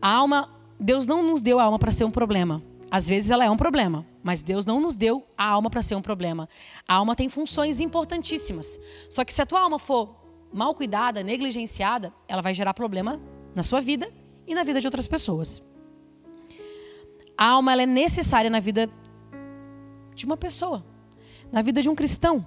A 0.00 0.08
alma, 0.08 0.50
Deus 0.78 1.06
não 1.06 1.22
nos 1.22 1.42
deu 1.42 1.58
a 1.58 1.64
alma 1.64 1.78
para 1.78 1.92
ser 1.92 2.04
um 2.04 2.10
problema. 2.10 2.62
Às 2.90 3.08
vezes 3.08 3.30
ela 3.30 3.44
é 3.44 3.50
um 3.50 3.56
problema, 3.56 4.06
mas 4.22 4.42
Deus 4.42 4.64
não 4.64 4.80
nos 4.80 4.96
deu 4.96 5.24
a 5.36 5.44
alma 5.46 5.68
para 5.68 5.82
ser 5.82 5.94
um 5.96 6.02
problema. 6.02 6.48
A 6.86 6.94
alma 6.94 7.16
tem 7.16 7.28
funções 7.28 7.80
importantíssimas. 7.80 8.78
Só 9.10 9.24
que 9.24 9.34
se 9.34 9.42
a 9.42 9.46
tua 9.46 9.60
alma 9.60 9.78
for 9.78 10.14
mal 10.52 10.74
cuidada, 10.74 11.22
negligenciada, 11.22 12.12
ela 12.28 12.42
vai 12.42 12.54
gerar 12.54 12.74
problema 12.74 13.20
na 13.54 13.62
sua 13.62 13.80
vida 13.80 14.10
e 14.46 14.54
na 14.54 14.62
vida 14.62 14.80
de 14.80 14.86
outras 14.86 15.08
pessoas. 15.08 15.62
A 17.36 17.46
alma 17.48 17.80
é 17.80 17.86
necessária 17.86 18.48
na 18.48 18.60
vida 18.60 18.88
de 20.14 20.24
uma 20.24 20.36
pessoa, 20.36 20.84
na 21.52 21.60
vida 21.60 21.82
de 21.82 21.88
um 21.88 21.94
cristão. 21.94 22.44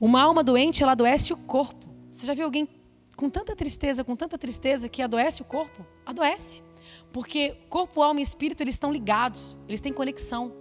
Uma 0.00 0.22
alma 0.22 0.42
doente, 0.42 0.82
ela 0.82 0.92
adoece 0.92 1.32
o 1.32 1.36
corpo. 1.36 1.86
Você 2.10 2.26
já 2.26 2.32
viu 2.32 2.46
alguém 2.46 2.66
com 3.14 3.28
tanta 3.28 3.54
tristeza, 3.54 4.02
com 4.02 4.16
tanta 4.16 4.38
tristeza 4.38 4.88
que 4.88 5.02
adoece 5.02 5.42
o 5.42 5.44
corpo? 5.44 5.84
Adoece. 6.06 6.62
Porque 7.12 7.56
corpo, 7.68 8.02
alma 8.02 8.20
e 8.20 8.22
espírito, 8.22 8.62
eles 8.62 8.76
estão 8.76 8.90
ligados, 8.90 9.56
eles 9.68 9.82
têm 9.82 9.92
conexão. 9.92 10.54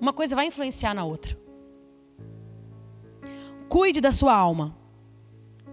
Uma 0.00 0.12
coisa 0.12 0.34
vai 0.34 0.46
influenciar 0.46 0.92
na 0.92 1.04
outra. 1.04 1.38
Cuide 3.68 4.00
da 4.00 4.10
sua 4.10 4.34
alma. 4.34 4.76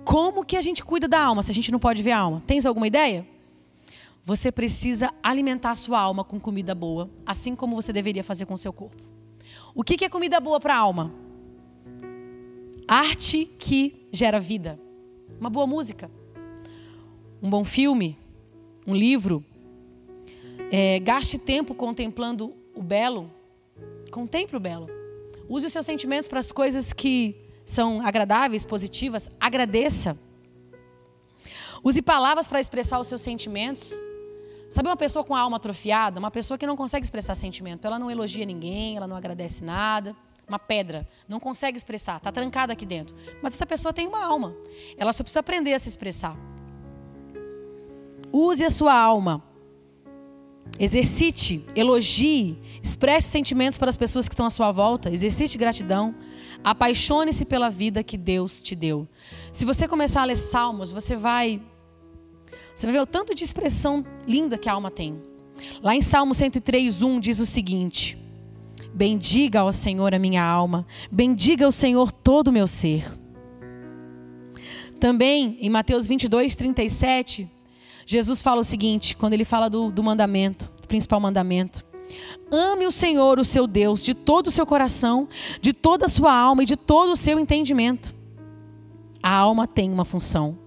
Como 0.06 0.46
que 0.46 0.56
a 0.56 0.62
gente 0.62 0.86
cuida 0.86 1.08
da 1.08 1.20
alma 1.20 1.42
se 1.42 1.50
a 1.50 1.54
gente 1.54 1.72
não 1.72 1.80
pode 1.80 2.04
ver 2.04 2.12
a 2.12 2.20
alma? 2.20 2.44
Tens 2.46 2.68
alguma 2.68 2.86
ideia? 2.86 3.28
Você 4.24 4.52
precisa 4.52 5.12
alimentar 5.24 5.72
a 5.72 5.76
sua 5.76 6.00
alma 6.00 6.24
com 6.24 6.40
comida 6.40 6.76
boa, 6.76 7.10
assim 7.26 7.56
como 7.56 7.76
você 7.76 7.92
deveria 7.92 8.24
fazer 8.24 8.46
com 8.46 8.54
o 8.54 8.58
seu 8.58 8.72
corpo. 8.72 9.02
O 9.74 9.84
que 9.84 10.06
é 10.06 10.10
comida 10.10 10.40
boa 10.40 10.60
para 10.60 10.76
a 10.76 10.80
alma? 10.80 11.12
Arte 12.88 13.46
que 13.46 14.08
gera 14.14 14.40
vida. 14.40 14.80
Uma 15.40 15.50
boa 15.50 15.68
música. 15.68 16.10
Um 17.42 17.50
bom 17.50 17.66
filme. 17.66 18.18
Um 18.86 18.96
livro. 18.96 19.44
É, 20.72 20.98
gaste 21.00 21.38
tempo 21.38 21.76
contemplando 21.76 22.54
o 22.74 22.82
belo. 22.82 23.30
Contemple 24.10 24.56
o 24.56 24.60
belo. 24.60 24.88
Use 25.50 25.66
os 25.66 25.74
seus 25.74 25.86
sentimentos 25.86 26.30
para 26.30 26.40
as 26.40 26.54
coisas 26.54 26.94
que 26.94 27.36
são 27.66 28.00
agradáveis, 28.06 28.66
positivas. 28.66 29.30
Agradeça. 29.38 30.18
Use 31.84 32.02
palavras 32.02 32.48
para 32.48 32.62
expressar 32.62 33.02
os 33.02 33.08
seus 33.08 33.22
sentimentos. 33.22 34.00
Sabe 34.70 34.88
uma 34.88 34.98
pessoa 34.98 35.26
com 35.26 35.36
a 35.36 35.42
alma 35.42 35.58
atrofiada? 35.58 36.20
Uma 36.20 36.32
pessoa 36.32 36.58
que 36.58 36.66
não 36.66 36.78
consegue 36.78 37.06
expressar 37.06 37.36
sentimento. 37.36 37.86
Ela 37.86 38.00
não 38.00 38.10
elogia 38.10 38.46
ninguém, 38.46 38.96
ela 38.96 39.08
não 39.08 39.16
agradece 39.18 39.62
nada. 39.64 40.16
Uma 40.48 40.60
pedra, 40.60 41.08
não 41.28 41.40
consegue 41.40 41.78
expressar, 41.78 42.18
está 42.18 42.32
trancada 42.32 42.74
aqui 42.74 42.86
dentro. 42.86 43.16
Mas 43.42 43.54
essa 43.54 43.66
pessoa 43.66 43.94
tem 43.94 44.08
uma 44.08 44.24
alma. 44.24 44.56
Ela 44.98 45.12
só 45.12 45.24
precisa 45.24 45.42
aprender 45.42 45.74
a 45.74 45.80
se 45.80 45.90
expressar. 45.90 46.38
Use 48.32 48.64
a 48.64 48.70
sua 48.70 48.94
alma 48.94 49.44
Exercite, 50.80 51.66
elogie, 51.76 52.56
expresse 52.84 53.30
sentimentos 53.30 53.80
para 53.80 53.90
as 53.90 53.98
pessoas 53.98 54.28
que 54.28 54.36
estão 54.36 54.46
à 54.46 54.52
sua 54.52 54.72
volta, 54.72 55.10
exercite 55.10 55.58
gratidão, 55.58 56.14
apaixone-se 56.64 57.46
pela 57.46 57.70
vida 57.70 58.04
que 58.04 58.16
Deus 58.16 58.62
te 58.62 58.76
deu. 58.76 59.08
Se 59.52 59.66
você 59.66 59.88
começar 59.88 60.22
a 60.22 60.26
ler 60.26 60.38
salmos, 60.38 60.92
você 60.92 61.16
vai 61.16 61.62
você 62.76 62.86
vai 62.86 62.94
ver 62.94 63.02
o 63.02 63.08
tanto 63.08 63.34
de 63.34 63.44
expressão 63.44 64.06
linda 64.28 64.56
que 64.56 64.70
a 64.70 64.74
alma 64.74 64.92
tem. 64.92 65.20
Lá 65.82 65.96
em 65.96 66.04
Salmo 66.04 66.36
103:1 66.36 67.20
diz 67.20 67.40
o 67.40 67.46
seguinte: 67.46 68.16
Bendiga 68.94 69.62
ao 69.62 69.72
Senhor 69.72 70.14
a 70.14 70.20
minha 70.20 70.44
alma, 70.44 70.86
bendiga 71.12 71.66
ao 71.66 71.72
Senhor 71.72 72.12
todo 72.12 72.48
o 72.48 72.52
meu 72.52 72.68
ser. 72.68 73.12
Também 75.00 75.58
em 75.62 75.70
Mateus 75.70 76.08
22:37 76.08 77.48
Jesus 78.10 78.42
fala 78.42 78.62
o 78.62 78.64
seguinte, 78.64 79.18
quando 79.18 79.34
ele 79.34 79.44
fala 79.44 79.70
do, 79.70 79.92
do 79.92 80.02
mandamento, 80.02 80.72
do 80.82 80.88
principal 80.88 81.20
mandamento. 81.20 81.86
Ame 82.50 82.88
o 82.88 82.92
Senhor, 82.92 83.38
o 83.38 83.44
seu 83.44 83.68
Deus, 83.68 84.02
de 84.02 84.14
todo 84.14 84.48
o 84.48 84.52
seu 84.52 84.66
coração, 84.66 85.28
de 85.62 85.74
toda 85.74 86.06
a 86.06 86.10
sua 86.10 86.34
alma 86.34 86.64
e 86.64 86.66
de 86.66 86.78
todo 86.78 87.12
o 87.12 87.18
seu 87.18 87.38
entendimento. 87.38 88.16
A 89.22 89.30
alma 89.30 89.68
tem 89.68 89.92
uma 89.92 90.06
função. 90.06 90.58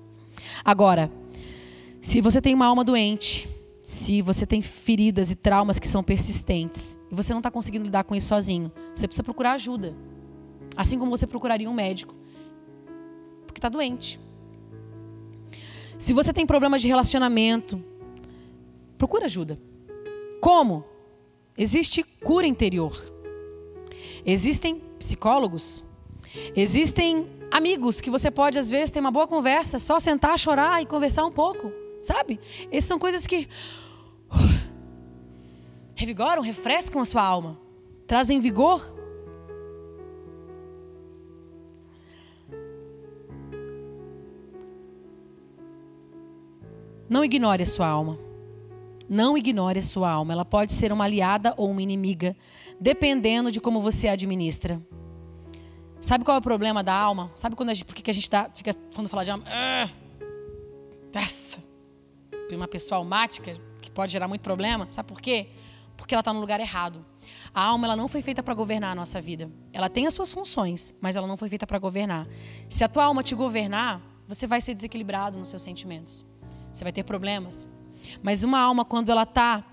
Agora, 0.62 1.10
se 2.02 2.20
você 2.20 2.42
tem 2.42 2.54
uma 2.54 2.66
alma 2.66 2.84
doente, 2.84 3.48
se 3.90 4.22
você 4.22 4.46
tem 4.46 4.62
feridas 4.62 5.32
e 5.32 5.34
traumas 5.34 5.80
que 5.80 5.88
são 5.88 6.00
persistentes, 6.00 6.96
e 7.10 7.14
você 7.14 7.32
não 7.32 7.40
está 7.40 7.50
conseguindo 7.50 7.84
lidar 7.84 8.04
com 8.04 8.14
isso 8.14 8.28
sozinho, 8.28 8.70
você 8.94 9.08
precisa 9.08 9.24
procurar 9.24 9.54
ajuda. 9.54 9.96
Assim 10.76 10.96
como 10.96 11.10
você 11.10 11.26
procuraria 11.26 11.68
um 11.68 11.74
médico, 11.74 12.14
porque 13.44 13.58
está 13.58 13.68
doente. 13.68 14.20
Se 15.98 16.12
você 16.12 16.32
tem 16.32 16.46
problemas 16.46 16.80
de 16.80 16.86
relacionamento, 16.86 17.82
procura 18.96 19.24
ajuda. 19.24 19.60
Como? 20.40 20.84
Existe 21.58 22.04
cura 22.04 22.46
interior. 22.46 22.96
Existem 24.24 24.80
psicólogos. 25.00 25.82
Existem 26.54 27.26
amigos 27.50 28.00
que 28.00 28.08
você 28.08 28.30
pode, 28.30 28.56
às 28.56 28.70
vezes, 28.70 28.92
ter 28.92 29.00
uma 29.00 29.10
boa 29.10 29.26
conversa, 29.26 29.80
só 29.80 29.98
sentar, 29.98 30.38
chorar 30.38 30.80
e 30.80 30.86
conversar 30.86 31.26
um 31.26 31.32
pouco. 31.32 31.79
Sabe? 32.02 32.40
Essas 32.70 32.86
são 32.86 32.98
coisas 32.98 33.26
que 33.26 33.48
uh, 34.30 34.70
revigoram, 35.94 36.42
refrescam 36.42 37.00
a 37.00 37.04
sua 37.04 37.22
alma, 37.22 37.60
trazem 38.06 38.40
vigor 38.40 39.00
Não 47.10 47.24
ignore 47.24 47.60
a 47.60 47.66
sua 47.66 47.88
alma. 47.88 48.16
Não 49.08 49.36
ignore 49.36 49.80
a 49.80 49.82
sua 49.82 50.08
alma. 50.08 50.32
Ela 50.32 50.44
pode 50.44 50.70
ser 50.70 50.92
uma 50.92 51.04
aliada 51.06 51.52
ou 51.56 51.68
uma 51.68 51.82
inimiga, 51.82 52.36
dependendo 52.80 53.50
de 53.50 53.60
como 53.60 53.80
você 53.80 54.06
administra. 54.06 54.80
Sabe 56.00 56.24
qual 56.24 56.36
é 56.36 56.38
o 56.38 56.42
problema 56.42 56.84
da 56.84 56.94
alma? 56.94 57.28
Sabe 57.34 57.56
quando 57.56 57.70
a 57.70 57.74
gente, 57.74 57.84
por 57.84 57.96
que 57.96 58.08
a 58.08 58.14
gente 58.14 58.30
tá, 58.30 58.48
fica 58.54 58.72
quando 58.94 59.08
fala 59.08 59.24
de 59.24 59.32
alma? 59.32 59.44
Ah, 59.48 59.88
essa. 61.12 61.58
Uma 62.56 62.68
pessoa 62.68 62.98
almática 62.98 63.54
que 63.80 63.90
pode 63.90 64.12
gerar 64.12 64.28
muito 64.28 64.42
problema. 64.42 64.86
Sabe 64.90 65.08
por 65.08 65.20
quê? 65.20 65.48
Porque 65.96 66.14
ela 66.14 66.20
está 66.20 66.32
no 66.32 66.40
lugar 66.40 66.60
errado. 66.60 67.04
A 67.54 67.62
alma 67.62 67.86
ela 67.86 67.96
não 67.96 68.08
foi 68.08 68.22
feita 68.22 68.42
para 68.42 68.54
governar 68.54 68.92
a 68.92 68.94
nossa 68.94 69.20
vida. 69.20 69.50
Ela 69.72 69.88
tem 69.88 70.06
as 70.06 70.14
suas 70.14 70.32
funções, 70.32 70.94
mas 71.00 71.16
ela 71.16 71.26
não 71.26 71.36
foi 71.36 71.48
feita 71.48 71.66
para 71.66 71.78
governar. 71.78 72.26
Se 72.68 72.84
a 72.84 72.88
tua 72.88 73.04
alma 73.04 73.22
te 73.22 73.34
governar, 73.34 74.00
você 74.26 74.46
vai 74.46 74.60
ser 74.60 74.74
desequilibrado 74.74 75.38
nos 75.38 75.48
seus 75.48 75.62
sentimentos. 75.62 76.24
Você 76.72 76.84
vai 76.84 76.92
ter 76.92 77.02
problemas. 77.02 77.68
Mas 78.22 78.44
uma 78.44 78.58
alma, 78.58 78.84
quando 78.84 79.10
ela 79.10 79.24
está 79.24 79.64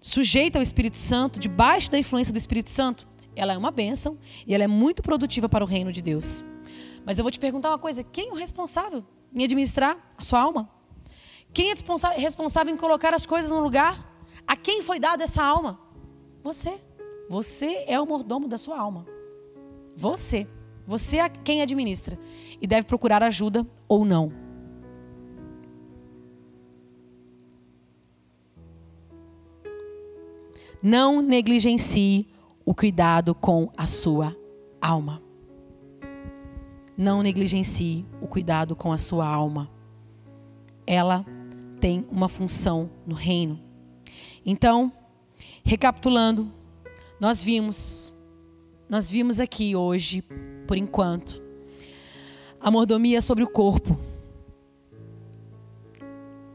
sujeita 0.00 0.58
ao 0.58 0.62
Espírito 0.62 0.96
Santo, 0.96 1.40
debaixo 1.40 1.90
da 1.90 1.98
influência 1.98 2.32
do 2.32 2.36
Espírito 2.36 2.68
Santo, 2.68 3.06
ela 3.34 3.54
é 3.54 3.58
uma 3.58 3.70
bênção 3.70 4.18
e 4.46 4.54
ela 4.54 4.64
é 4.64 4.68
muito 4.68 5.02
produtiva 5.02 5.48
para 5.48 5.64
o 5.64 5.66
reino 5.66 5.90
de 5.90 6.02
Deus. 6.02 6.44
Mas 7.06 7.18
eu 7.18 7.24
vou 7.24 7.30
te 7.30 7.38
perguntar 7.38 7.70
uma 7.70 7.78
coisa: 7.78 8.02
quem 8.02 8.28
é 8.28 8.32
o 8.32 8.36
responsável 8.36 9.04
em 9.34 9.44
administrar 9.44 9.96
a 10.16 10.22
sua 10.22 10.40
alma? 10.40 10.68
Quem 11.54 11.70
é 11.70 12.18
responsável 12.18 12.74
em 12.74 12.76
colocar 12.76 13.14
as 13.14 13.24
coisas 13.24 13.52
no 13.52 13.60
lugar? 13.60 14.12
A 14.44 14.56
quem 14.56 14.82
foi 14.82 14.98
dada 14.98 15.22
essa 15.22 15.40
alma? 15.40 15.78
Você. 16.42 16.80
Você 17.30 17.84
é 17.86 17.98
o 18.00 18.04
mordomo 18.04 18.48
da 18.48 18.58
sua 18.58 18.76
alma. 18.76 19.06
Você. 19.96 20.48
Você 20.84 21.18
é 21.18 21.28
quem 21.28 21.62
administra. 21.62 22.18
E 22.60 22.66
deve 22.66 22.88
procurar 22.88 23.22
ajuda 23.22 23.64
ou 23.86 24.04
não. 24.04 24.32
Não 30.82 31.22
negligencie 31.22 32.26
o 32.64 32.74
cuidado 32.74 33.32
com 33.32 33.70
a 33.76 33.86
sua 33.86 34.36
alma. 34.82 35.22
Não 36.96 37.22
negligencie 37.22 38.04
o 38.20 38.26
cuidado 38.26 38.74
com 38.74 38.92
a 38.92 38.98
sua 38.98 39.26
alma. 39.26 39.70
Ela 40.86 41.24
tem 41.84 42.06
uma 42.10 42.30
função 42.30 42.88
no 43.06 43.14
reino. 43.14 43.60
Então, 44.46 44.90
recapitulando, 45.62 46.50
nós 47.20 47.44
vimos 47.44 48.10
nós 48.88 49.10
vimos 49.10 49.38
aqui 49.38 49.76
hoje, 49.76 50.22
por 50.66 50.78
enquanto, 50.78 51.42
a 52.58 52.70
mordomia 52.70 53.20
sobre 53.20 53.44
o 53.44 53.46
corpo 53.46 53.98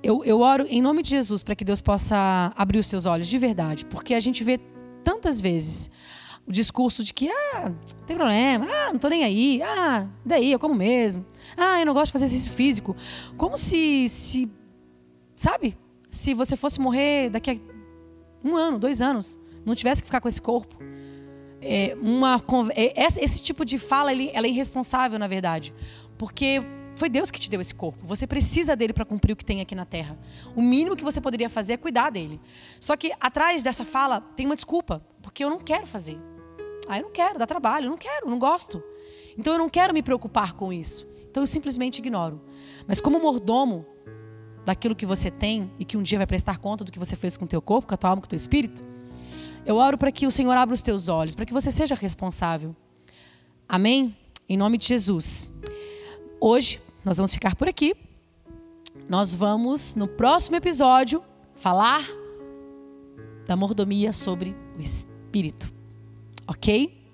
eu, 0.01 0.23
eu 0.25 0.39
oro 0.39 0.65
em 0.67 0.81
nome 0.81 1.03
de 1.03 1.11
Jesus 1.11 1.43
para 1.43 1.55
que 1.55 1.63
Deus 1.63 1.79
possa 1.79 2.51
abrir 2.55 2.79
os 2.79 2.87
seus 2.87 3.05
olhos 3.05 3.27
de 3.27 3.37
verdade, 3.37 3.85
porque 3.85 4.15
a 4.15 4.19
gente 4.19 4.43
vê 4.43 4.59
tantas 5.03 5.39
vezes 5.39 5.91
o 6.47 6.51
discurso 6.51 7.03
de 7.03 7.13
que, 7.13 7.29
ah, 7.29 7.69
não 7.69 8.05
tem 8.07 8.17
problema, 8.17 8.65
ah, 8.65 8.87
não 8.87 8.95
estou 8.95 9.11
nem 9.11 9.23
aí, 9.23 9.61
ah, 9.61 10.07
daí, 10.25 10.51
eu 10.51 10.57
como 10.57 10.73
mesmo, 10.73 11.23
ah, 11.55 11.79
eu 11.79 11.85
não 11.85 11.93
gosto 11.93 12.07
de 12.07 12.13
fazer 12.13 12.25
exercício 12.25 12.53
físico. 12.53 12.95
Como 13.37 13.55
se, 13.55 14.09
se 14.09 14.49
sabe, 15.39 15.77
se 16.09 16.33
você 16.33 16.57
fosse 16.57 16.81
morrer 16.81 17.29
daqui 17.29 17.51
a 17.51 18.47
um 18.47 18.57
ano, 18.57 18.77
dois 18.77 19.01
anos, 19.01 19.39
não 19.65 19.73
tivesse 19.73 20.01
que 20.01 20.07
ficar 20.07 20.19
com 20.19 20.27
esse 20.27 20.41
corpo. 20.41 20.77
É 21.61 21.95
uma, 22.01 22.41
é, 22.75 23.05
esse 23.05 23.41
tipo 23.41 23.63
de 23.63 23.77
fala, 23.77 24.11
ela 24.11 24.47
é 24.47 24.49
irresponsável, 24.49 25.17
na 25.17 25.27
verdade. 25.27 25.73
Porque 26.17 26.61
foi 26.95 27.09
Deus 27.09 27.31
que 27.31 27.39
te 27.39 27.49
deu 27.49 27.61
esse 27.61 27.73
corpo. 27.73 28.05
Você 28.05 28.27
precisa 28.27 28.75
dele 28.75 28.91
para 28.91 29.05
cumprir 29.05 29.31
o 29.31 29.35
que 29.35 29.45
tem 29.45 29.61
aqui 29.61 29.75
na 29.75 29.85
terra. 29.85 30.19
O 30.55 30.61
mínimo 30.61 30.95
que 30.95 31.03
você 31.03 31.21
poderia 31.21 31.49
fazer 31.49 31.73
é 31.73 31.77
cuidar 31.77 32.09
dele. 32.09 32.39
Só 32.79 32.97
que 32.97 33.13
atrás 33.19 33.63
dessa 33.63 33.85
fala 33.85 34.19
tem 34.35 34.45
uma 34.45 34.55
desculpa, 34.55 35.05
porque 35.21 35.43
eu 35.43 35.49
não 35.49 35.59
quero 35.59 35.87
fazer. 35.87 36.19
Ah, 36.87 36.97
eu 36.97 37.03
não 37.03 37.11
quero, 37.11 37.39
dá 37.39 37.45
trabalho, 37.45 37.85
eu 37.85 37.91
não 37.91 37.97
quero, 37.97 38.29
não 38.29 38.39
gosto. 38.39 38.83
Então 39.37 39.53
eu 39.53 39.59
não 39.59 39.69
quero 39.69 39.93
me 39.93 40.01
preocupar 40.01 40.53
com 40.53 40.73
isso. 40.73 41.07
Então 41.29 41.43
eu 41.43 41.47
simplesmente 41.47 41.99
ignoro. 41.99 42.41
Mas 42.87 42.99
como 42.99 43.19
mordomo 43.19 43.85
daquilo 44.65 44.95
que 44.95 45.05
você 45.05 45.31
tem 45.31 45.71
e 45.79 45.85
que 45.85 45.97
um 45.97 46.03
dia 46.03 46.17
vai 46.17 46.27
prestar 46.27 46.57
conta 46.57 46.83
do 46.83 46.91
que 46.91 46.99
você 46.99 47.15
fez 47.15 47.37
com 47.37 47.45
o 47.45 47.47
teu 47.47 47.61
corpo, 47.61 47.87
com 47.87 47.93
a 47.93 47.97
tua 47.97 48.09
alma, 48.11 48.21
com 48.21 48.25
o 48.25 48.29
teu 48.29 48.37
espírito, 48.37 48.83
eu 49.65 49.75
oro 49.75 49.97
para 49.97 50.11
que 50.11 50.25
o 50.25 50.31
Senhor 50.31 50.55
abra 50.57 50.73
os 50.73 50.81
teus 50.81 51.07
olhos, 51.07 51.35
para 51.35 51.45
que 51.45 51.53
você 51.53 51.69
seja 51.69 51.93
responsável. 51.93 52.75
Amém? 53.67 54.17
Em 54.47 54.57
nome 54.57 54.77
de 54.77 54.87
Jesus. 54.87 55.47
Hoje 56.39 56.81
nós 57.05 57.17
vamos 57.17 57.31
ficar 57.31 57.55
por 57.55 57.67
aqui. 57.67 57.93
Nós 59.07 59.33
vamos, 59.33 59.95
no 59.95 60.07
próximo 60.07 60.55
episódio, 60.55 61.23
falar 61.53 62.03
da 63.45 63.55
mordomia 63.55 64.11
sobre 64.11 64.55
o 64.75 64.81
espírito. 64.81 65.71
Ok? 66.47 67.07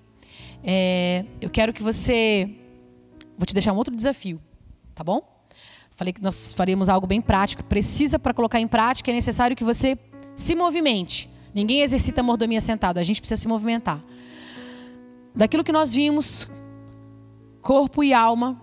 É, 0.63 1.25
eu 1.41 1.49
quero 1.49 1.73
que 1.73 1.83
você. 1.83 2.49
Vou 3.37 3.45
te 3.45 3.53
deixar 3.53 3.73
um 3.73 3.77
outro 3.77 3.93
desafio, 3.93 4.41
tá 4.93 5.03
bom? 5.03 5.34
Falei 5.95 6.11
que 6.11 6.21
nós 6.21 6.53
faremos 6.53 6.89
algo 6.89 7.07
bem 7.07 7.21
prático. 7.21 7.63
Precisa 7.63 8.19
para 8.19 8.33
colocar 8.33 8.59
em 8.59 8.67
prática, 8.67 9.11
é 9.11 9.13
necessário 9.13 9.55
que 9.55 9.63
você 9.63 9.97
se 10.35 10.53
movimente. 10.53 11.29
Ninguém 11.53 11.81
exercita 11.81 12.19
a 12.19 12.23
mordomia 12.23 12.59
sentado, 12.59 12.97
a 12.97 13.03
gente 13.03 13.21
precisa 13.21 13.41
se 13.41 13.47
movimentar. 13.47 14.03
Daquilo 15.33 15.63
que 15.63 15.71
nós 15.71 15.93
vimos, 15.93 16.49
corpo 17.61 18.03
e 18.03 18.13
alma, 18.13 18.61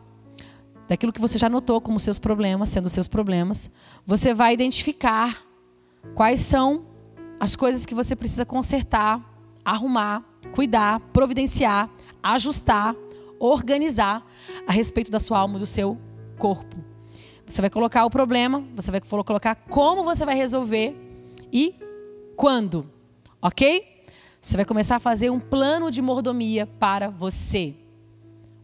daquilo 0.86 1.12
que 1.12 1.20
você 1.20 1.38
já 1.38 1.48
notou 1.48 1.80
como 1.80 1.98
seus 1.98 2.18
problemas, 2.18 2.68
sendo 2.68 2.90
seus 2.90 3.08
problemas, 3.08 3.70
você 4.06 4.34
vai 4.34 4.52
identificar 4.52 5.42
quais 6.14 6.40
são 6.40 6.84
as 7.40 7.56
coisas 7.56 7.86
que 7.86 7.94
você 7.94 8.14
precisa 8.14 8.44
consertar, 8.44 9.20
arrumar, 9.64 10.22
cuidar, 10.54 11.00
providenciar, 11.14 11.88
ajustar, 12.22 12.94
organizar 13.40 14.22
a 14.66 14.72
respeito 14.72 15.10
da 15.10 15.18
sua 15.18 15.38
alma 15.38 15.56
e 15.56 15.60
do 15.60 15.66
seu 15.66 15.96
corpo. 16.38 16.91
Você 17.52 17.60
vai 17.60 17.68
colocar 17.68 18.06
o 18.06 18.10
problema, 18.10 18.64
você 18.74 18.90
vai 18.90 18.98
colocar 18.98 19.54
como 19.54 20.02
você 20.02 20.24
vai 20.24 20.34
resolver 20.34 20.96
e 21.52 21.74
quando, 22.34 22.90
ok? 23.42 24.06
Você 24.40 24.56
vai 24.56 24.64
começar 24.64 24.96
a 24.96 24.98
fazer 24.98 25.28
um 25.28 25.38
plano 25.38 25.90
de 25.90 26.00
mordomia 26.00 26.66
para 26.66 27.10
você. 27.10 27.74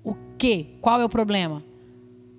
O 0.03 0.14
que? 0.38 0.79
Qual 0.81 0.98
é 1.03 1.05
o 1.05 1.09
problema? 1.09 1.62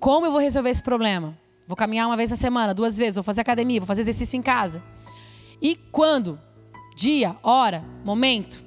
Como 0.00 0.26
eu 0.26 0.32
vou 0.32 0.40
resolver 0.40 0.70
esse 0.70 0.82
problema? 0.82 1.38
Vou 1.68 1.76
caminhar 1.76 2.08
uma 2.08 2.16
vez 2.16 2.30
na 2.30 2.36
semana, 2.36 2.74
duas 2.74 2.98
vezes, 2.98 3.14
vou 3.14 3.22
fazer 3.22 3.42
academia, 3.42 3.78
vou 3.78 3.86
fazer 3.86 4.00
exercício 4.00 4.36
em 4.36 4.42
casa. 4.42 4.82
E 5.62 5.76
quando? 5.76 6.36
Dia, 6.96 7.36
hora, 7.44 7.84
momento. 8.04 8.60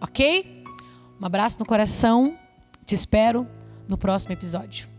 Ok? 0.00 0.64
Um 1.20 1.24
abraço 1.24 1.56
no 1.60 1.64
coração. 1.64 2.36
Te 2.84 2.96
espero 2.96 3.46
no 3.86 3.96
próximo 3.96 4.32
episódio. 4.32 4.91